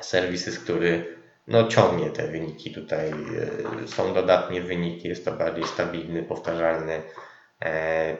[0.00, 1.16] Services, który
[1.48, 3.10] no, ciągnie te wyniki tutaj.
[3.84, 7.02] E, są dodatnie wyniki, jest to bardziej stabilny, powtarzalny,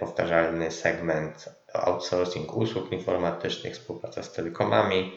[0.01, 5.13] powtarzalny segment outsourcing usług informatycznych, współpraca z telekomami.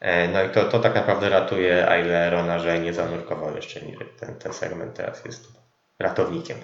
[0.00, 4.06] E, no i to, to tak naprawdę ratuje Ailerona, że nie zanurkował jeszcze niżej.
[4.20, 5.52] Ten, ten segment teraz jest
[5.98, 6.56] ratownikiem.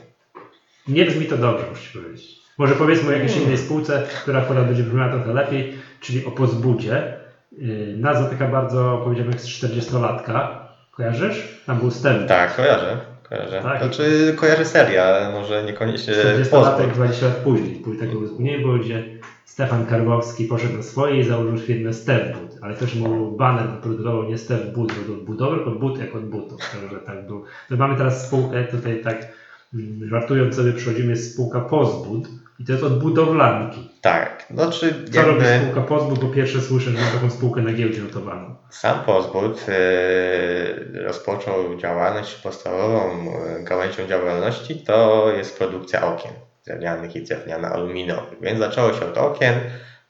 [0.88, 2.38] Nie brzmi to dobrze, muszę powiedzieć.
[2.58, 3.48] Może powiedzmy o jakiejś hmm.
[3.48, 9.00] innej spółce, która akurat będzie brzmiała trochę lepiej, czyli o Pozbudzie Y, nazwa taka bardzo,
[9.04, 10.48] powiedziałbym, z 40-latka.
[10.90, 11.62] Kojarzysz?
[11.66, 12.28] Tam był wstęp.
[12.28, 12.96] Tak, kojarzę.
[13.28, 13.62] Kojarzę.
[13.62, 13.82] Tak.
[13.82, 17.82] Znaczy kojarzę ale może niekoniecznie 40-latek 20 lat później.
[17.84, 19.04] Był taki uzupełnienie, było gdzie
[19.44, 24.38] Stefan Karbowski poszedł na swoje i założył firmę Stefbud, ale też mu banner wyprodukował nie
[24.38, 26.60] Stefbud od budowy, tylko but jak od butów.
[26.72, 27.44] Także tak był.
[27.70, 29.26] My mamy teraz spółkę, tutaj tak
[29.74, 32.28] mm, żartując sobie przychodzimy, jest spółka Pozbud,
[32.58, 33.90] i to jest od budowlanki.
[34.00, 34.46] Tak.
[34.50, 35.32] Znaczy, Co jakby...
[35.32, 36.18] robi spółka Pozbud?
[36.18, 38.56] Po pierwsze słyszę, że ma taką spółkę na giełdzie notowaną.
[38.70, 46.32] Sam Pozbud yy, rozpoczął działalność, podstawową e, gałęzią działalności to jest produkcja okien
[46.66, 48.40] drewnianych i drewniano-aluminiowych.
[48.40, 49.54] Więc zaczęło się od okien,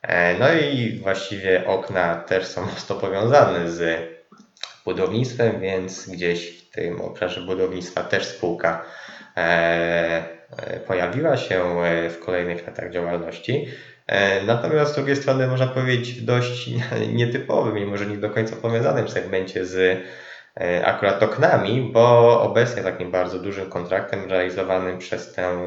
[0.03, 4.01] e, no i właściwie okna też są mocno powiązane z
[4.85, 8.85] budownictwem, więc gdzieś w tym obszarze budownictwa też spółka
[10.81, 13.69] pojawiła się e, w kolejnych latach działalności.
[14.07, 16.71] E, natomiast z drugiej strony można powiedzieć w dość
[17.19, 20.05] nietypowym i może nie do końca powiązanym segmencie z
[20.85, 25.59] akurat oknami, bo obecnie takim bardzo dużym kontraktem realizowanym przez tę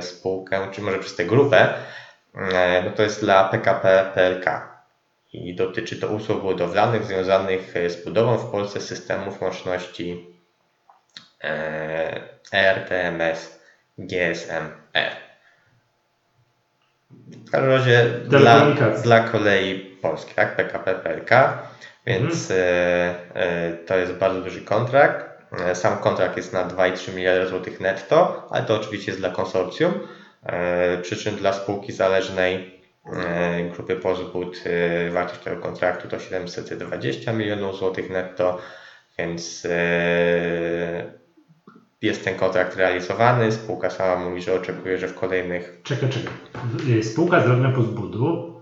[0.00, 1.74] spółkę, czy może przez tę grupę,
[2.84, 4.68] no to jest dla PKP PLK.
[5.32, 10.34] I dotyczy to usług budowlanych związanych z budową w Polsce systemów łączności
[12.52, 13.53] ERTMS
[13.98, 15.16] GSM-R.
[17.46, 18.66] W każdym razie dla,
[19.02, 20.56] dla kolei polskiej, tak?
[20.56, 21.58] PKP PLK,
[22.06, 22.60] więc mhm.
[22.60, 25.26] e, e, to jest bardzo duży kontrakt.
[25.60, 30.08] E, sam kontrakt jest na 2,3 miliardy złotych netto, ale to oczywiście jest dla konsorcjum.
[30.46, 37.32] E, przy czym dla spółki zależnej e, grupy Pozbud e, wartość tego kontraktu to 720
[37.32, 38.58] milionów złotych netto,
[39.18, 39.66] więc
[42.04, 45.80] jest ten kontrakt realizowany, spółka sama mówi, że oczekuje, że w kolejnych...
[45.82, 47.02] Czekaj, czekaj.
[47.02, 48.53] Spółka Zdrowia Pozbudu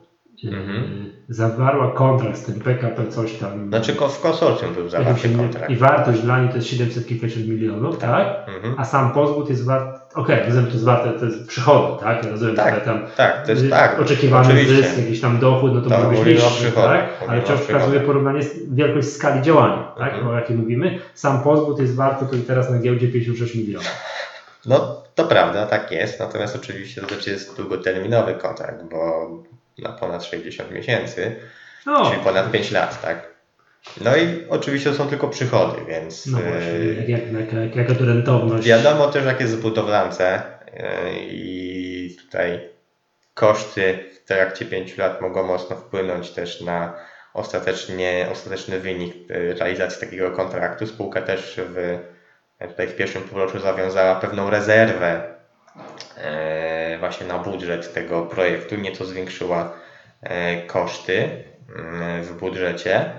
[0.45, 1.13] mhm.
[1.29, 3.69] zawarła kontrakt z tym PKP coś tam...
[3.69, 5.71] Znaczy w konsorcjum był zawarty kontrakt.
[5.71, 8.11] I wartość dla niej to jest 750 milionów, tak?
[8.11, 8.57] tak?
[8.57, 8.75] Mhm.
[8.79, 10.03] A sam pozbud jest wart...
[10.15, 12.25] Okej, okay, rozumiem, to jest warte, to jest przychody, tak?
[12.25, 14.01] Ja rozumiem, tak, tam tak, to jest tak.
[14.01, 14.77] Oczekiwany oczywiście.
[14.77, 17.09] zysk, jakiś tam dochód, no to, to może być niższy, tak?
[17.29, 18.41] Ale wciąż pokazuje porównanie
[18.73, 20.13] wielkość skali działania, tak?
[20.13, 20.29] Mhm.
[20.29, 20.99] O jakiej mówimy.
[21.15, 23.91] Sam pozbud jest warty to i teraz na giełdzie 56 milionów.
[24.67, 26.21] No, to prawda, tak jest.
[26.21, 29.31] Natomiast oczywiście to też jest długoterminowy kontrakt, bo
[29.79, 31.37] na ponad 60 miesięcy,
[31.87, 32.11] no.
[32.11, 33.33] czyli ponad 5 lat, tak?
[34.01, 36.27] No i oczywiście to są tylko przychody, więc.
[36.27, 38.67] No właśnie, jak, jak, jak, jaka to rentowność.
[38.67, 40.43] Wiadomo też, jak jest w budowlance
[40.77, 42.69] e, i tutaj
[43.35, 46.95] koszty w trakcie 5 lat mogą mocno wpłynąć też na
[47.35, 50.87] ostatecznie, ostateczny wynik e, realizacji takiego kontraktu.
[50.87, 51.99] Spółka też w,
[52.69, 55.35] tutaj w pierwszym półroczu zawiązała pewną rezerwę
[57.03, 59.73] właśnie na budżet tego projektu, nieco zwiększyła
[60.67, 61.45] koszty
[61.77, 63.11] mm, w budżecie.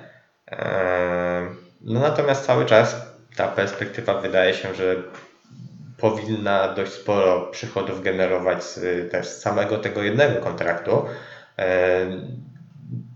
[1.82, 2.96] No natomiast cały czas
[3.36, 4.96] ta perspektywa wydaje się, że
[5.98, 11.06] powinna dość sporo przychodów generować z, też z samego tego jednego kontraktu.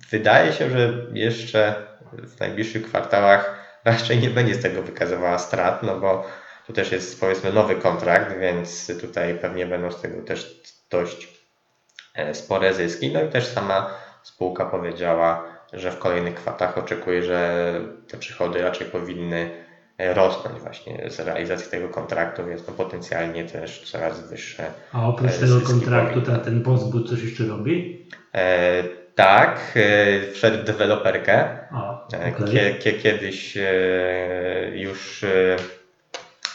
[0.10, 1.76] Wydaje się, że jeszcze
[2.14, 3.56] w najbliższych kwartałach
[3.86, 6.26] raczej nie będzie z tego wykazywała strat, no bo
[6.68, 10.62] tu też jest powiedzmy nowy kontrakt, więc tutaj pewnie będą z tego też
[10.92, 11.28] dość
[12.16, 13.14] e, spore zyski.
[13.14, 13.90] No i też sama
[14.24, 15.44] spółka powiedziała,
[15.74, 17.72] że w kolejnych kwartałach oczekuje, że
[18.08, 19.50] te przychody raczej powinny
[19.98, 24.72] e, rosnąć właśnie z realizacji tego kontraktu, więc no potencjalnie też coraz wyższe.
[24.92, 26.46] A oprócz e, tego kontraktu powinny.
[26.46, 28.08] ten pozbód coś jeszcze robi?
[28.34, 28.84] E,
[29.16, 31.60] tak, e, wszedł w deweloperkę.
[31.72, 32.52] A, okej.
[32.52, 33.64] Kie, kie, kiedyś e,
[34.74, 35.26] już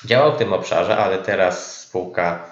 [0.04, 2.44] działał w tym obszarze, ale teraz spółka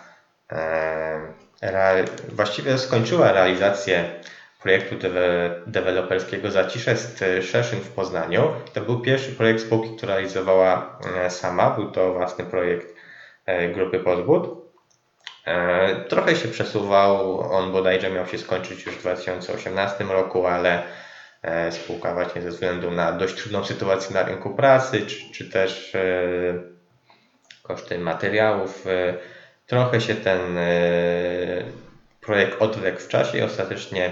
[0.53, 4.20] e, właściwie skończyła realizację
[4.62, 8.53] projektu dewe, deweloperskiego Zacisze z Szerszyn w Poznaniu.
[8.72, 11.70] To był pierwszy projekt spółki, która realizowała e, sama.
[11.70, 12.94] Był to własny projekt
[13.46, 14.70] e, grupy Pozbud.
[15.46, 20.82] E, Trochę się przesuwał, on bodajże miał się skończyć już w 2018 roku, ale
[21.70, 25.96] spółka właśnie ze względu na dość trudną sytuację na rynku pracy, czy, czy też
[27.70, 29.14] koszty materiałów, e,
[29.66, 30.64] trochę się ten e,
[32.20, 34.10] projekt odwlekł w czasie i ostatecznie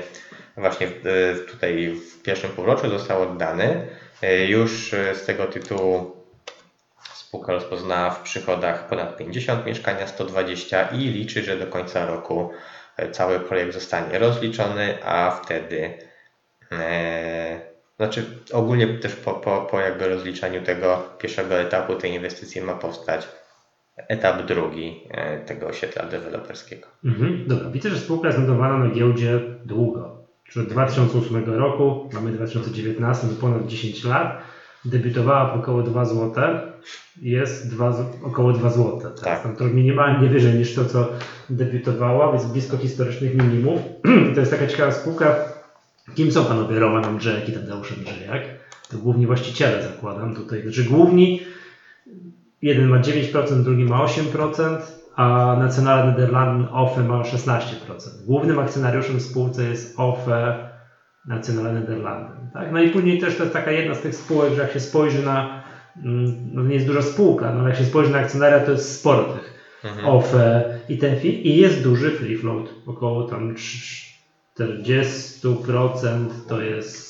[0.57, 3.89] właśnie w, e, tutaj w pierwszym półroczu został oddany.
[4.47, 6.17] Już z tego tytułu
[7.15, 12.53] Spółka rozpoznała w przychodach ponad 50 mieszkania, 120 i liczy, że do końca roku
[13.13, 15.99] cały projekt zostanie rozliczony, a wtedy
[16.73, 17.61] e,
[17.97, 23.29] znaczy ogólnie też po, po, po jakby rozliczeniu tego pierwszego etapu tej inwestycji ma powstać
[24.09, 26.87] etap drugi e, tego osiedla deweloperskiego.
[27.05, 30.19] Mhm, dobra, widzę, że spółka jest notowana na giełdzie długo.
[30.49, 34.39] Czyli od 2008 roku, mamy 2019, to ponad 10 lat.
[34.85, 36.45] Debiutowała po około 2 zł,
[37.23, 39.01] jest 2, z- około 2 zł.
[39.01, 39.21] Tak.
[39.25, 39.43] Tak.
[39.43, 41.09] Tam to minimalnie wyżej niż to, co
[41.51, 43.81] debiutowała, więc blisko historycznych minimów.
[44.35, 45.35] to jest taka ciekawa spółka.
[46.15, 48.43] Kim są panowie Roman Andrzejek i Tadeusz Andrzejak?
[48.91, 50.63] To główni właściciele zakładam tutaj.
[50.63, 51.41] Znaczy główni,
[52.63, 54.79] jeden ma 9%, drugi ma 8%,
[55.17, 58.25] a Nationale Nederlanden OFE ma 16%.
[58.25, 60.67] Głównym akcjonariuszem w spółce jest OFE
[61.27, 62.49] Nationale Nederlanden.
[62.53, 62.73] Tak?
[62.73, 65.23] No i później też to jest taka jedna z tych spółek, że jak się spojrzy
[65.23, 65.63] na,
[65.97, 68.93] mm, no nie jest duża spółka, no ale jak się spojrzy na akcjonaria, to jest
[68.93, 70.07] sporo tych Mhm.
[70.07, 77.09] OFE i ten i jest duży free float, około tam 40% to jest,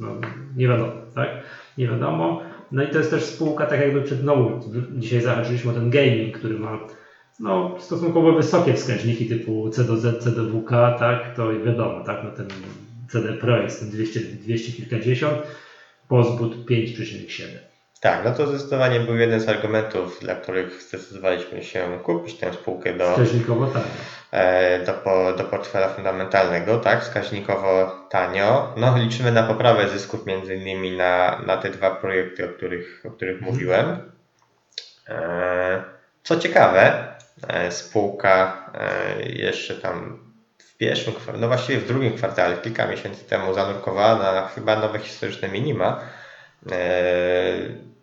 [0.00, 0.16] no,
[0.56, 1.30] nie wiadomo, tak?
[1.78, 2.40] Nie wiadomo.
[2.72, 4.60] No i to jest też spółka, tak jakby przed mną,
[4.90, 6.78] dzisiaj zahaczyliśmy o ten gaming, który ma
[7.40, 11.36] no, stosunkowo wysokie wskaźniki typu C do Z, C do WK, tak?
[11.36, 12.24] To wiadomo, tak?
[12.24, 12.48] No ten
[13.08, 15.38] CD Pro jest ten 200, 200 kilkadziesiąt,
[16.08, 17.42] Pozbud 5,7.
[18.00, 22.94] Tak, no to zdecydowanie był jeden z argumentów, dla których zdecydowaliśmy się kupić tę spółkę
[22.94, 23.82] do, Wskaźnikowo tak.
[24.32, 24.92] E, do,
[25.36, 28.74] do portfela fundamentalnego, tak, wskaźnikowo tanio.
[28.76, 33.10] No, liczymy na poprawę zysków między innymi na, na te dwa projekty, o których, o
[33.10, 34.12] których mówiłem.
[35.08, 35.82] E,
[36.22, 37.14] Co ciekawe,
[37.48, 38.70] e, spółka
[39.26, 40.18] jeszcze tam
[40.58, 45.48] w pierwszym, no właściwie w drugim kwartale, kilka miesięcy temu zanurkowała na chyba nowe historyczne
[45.48, 46.00] minima,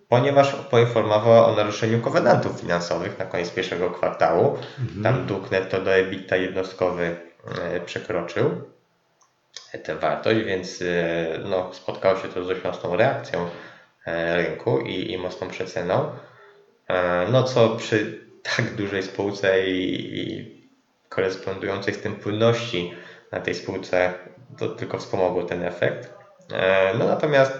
[0.10, 4.58] ponieważ poinformowała o naruszeniu kowenantów finansowych na koniec pierwszego kwartału.
[5.04, 7.16] Tam dług netto do EBITDA jednostkowy
[7.62, 8.62] e, przekroczył
[9.84, 10.86] tę wartość, więc e,
[11.46, 13.50] no, spotkało się to z dość mocną reakcją
[14.06, 16.12] e, rynku i, i mocną przeceną.
[16.88, 20.60] E, No co przy tak dużej spółce i, i
[21.10, 22.94] korespondującej z tym płynności
[23.32, 24.14] na tej spółce
[24.58, 26.14] to tylko wspomogło ten efekt.
[26.54, 27.60] E, No natomiast e,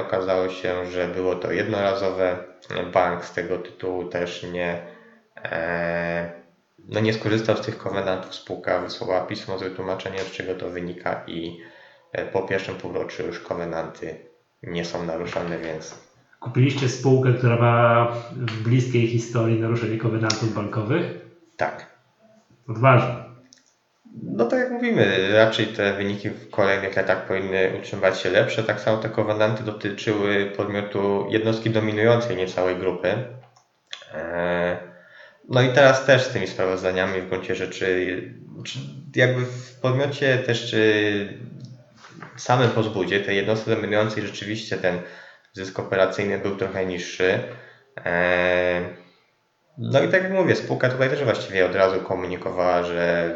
[0.00, 2.38] okazało się, że było to jednorazowe.
[2.92, 4.86] Bank z tego tytułu też nie,
[5.44, 6.32] e,
[6.88, 8.34] no nie skorzystał z tych kowenantów.
[8.34, 11.60] Spółka wysłała pismo z wytłumaczeniem, z czego to wynika i
[12.12, 14.16] e, po pierwszym półroczu już kowenanty
[14.62, 16.08] nie są naruszane, więc
[16.40, 21.28] Kupiliście spółkę, która ma w bliskiej historii naruszenie kowenantów bankowych?
[21.56, 21.98] tak.
[22.68, 23.27] Odważnie.
[24.12, 28.62] No tak jak mówimy, raczej te wyniki w kolejnych latach powinny utrzymywać się lepsze.
[28.62, 33.20] Tak samo te kowenanty dotyczyły podmiotu jednostki dominującej, nie całej grupy.
[34.14, 34.76] Eee,
[35.48, 38.22] No i teraz też z tymi sprawozdaniami w gruncie rzeczy,
[38.64, 38.78] czy
[39.16, 41.28] jakby w podmiocie też czy
[42.36, 45.00] samym pozbudzie tej jednostce dominującej rzeczywiście ten
[45.52, 47.40] zysk operacyjny był trochę niższy.
[48.04, 48.88] Eee,
[49.78, 53.32] No i tak jak mówię, spółka tutaj też właściwie od razu komunikowała, że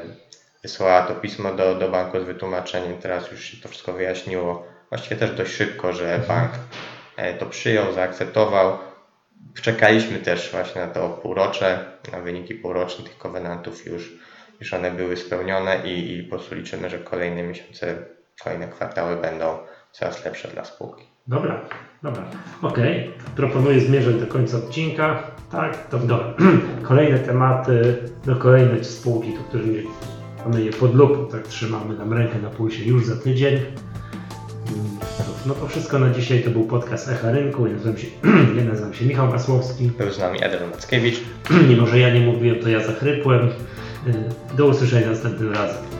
[0.62, 4.66] wysłała to pismo do, do banku z wytłumaczeniem, teraz już się to wszystko wyjaśniło.
[4.88, 6.50] Właściwie też dość szybko, że bank
[7.16, 8.78] e, to przyjął, zaakceptował.
[9.62, 14.12] Czekaliśmy też właśnie na to półrocze, na wyniki półroczne tych kowenantów już,
[14.60, 17.96] już one były spełnione i, i po prostu liczymy, że kolejne miesiące,
[18.44, 19.58] kolejne kwartały będą
[19.92, 21.04] coraz lepsze dla spółki.
[21.26, 21.60] Dobra,
[22.02, 22.22] dobra.
[22.62, 25.22] Okej, proponuję zmierzać do końca odcinka.
[25.52, 26.34] Tak, to dobra.
[26.88, 29.86] Kolejne tematy, no kolejne spółki, do których
[30.46, 33.54] mamy je pod lupą, tak trzymamy tam rękę na pulsie już za tydzień.
[33.54, 34.98] Mm,
[35.46, 36.42] no to wszystko na dzisiaj.
[36.42, 37.66] To był podcast Echa Rynku.
[37.66, 38.06] Ja nazywam się,
[38.58, 39.90] ja nazywam się Michał Masłowski.
[39.98, 41.20] Był z nami Adrian Mackiewicz.
[41.68, 43.48] Mimo, że ja nie mówiłem, to ja zachrypłem.
[43.48, 44.12] Y,
[44.56, 45.91] Do usłyszenia następnym razem.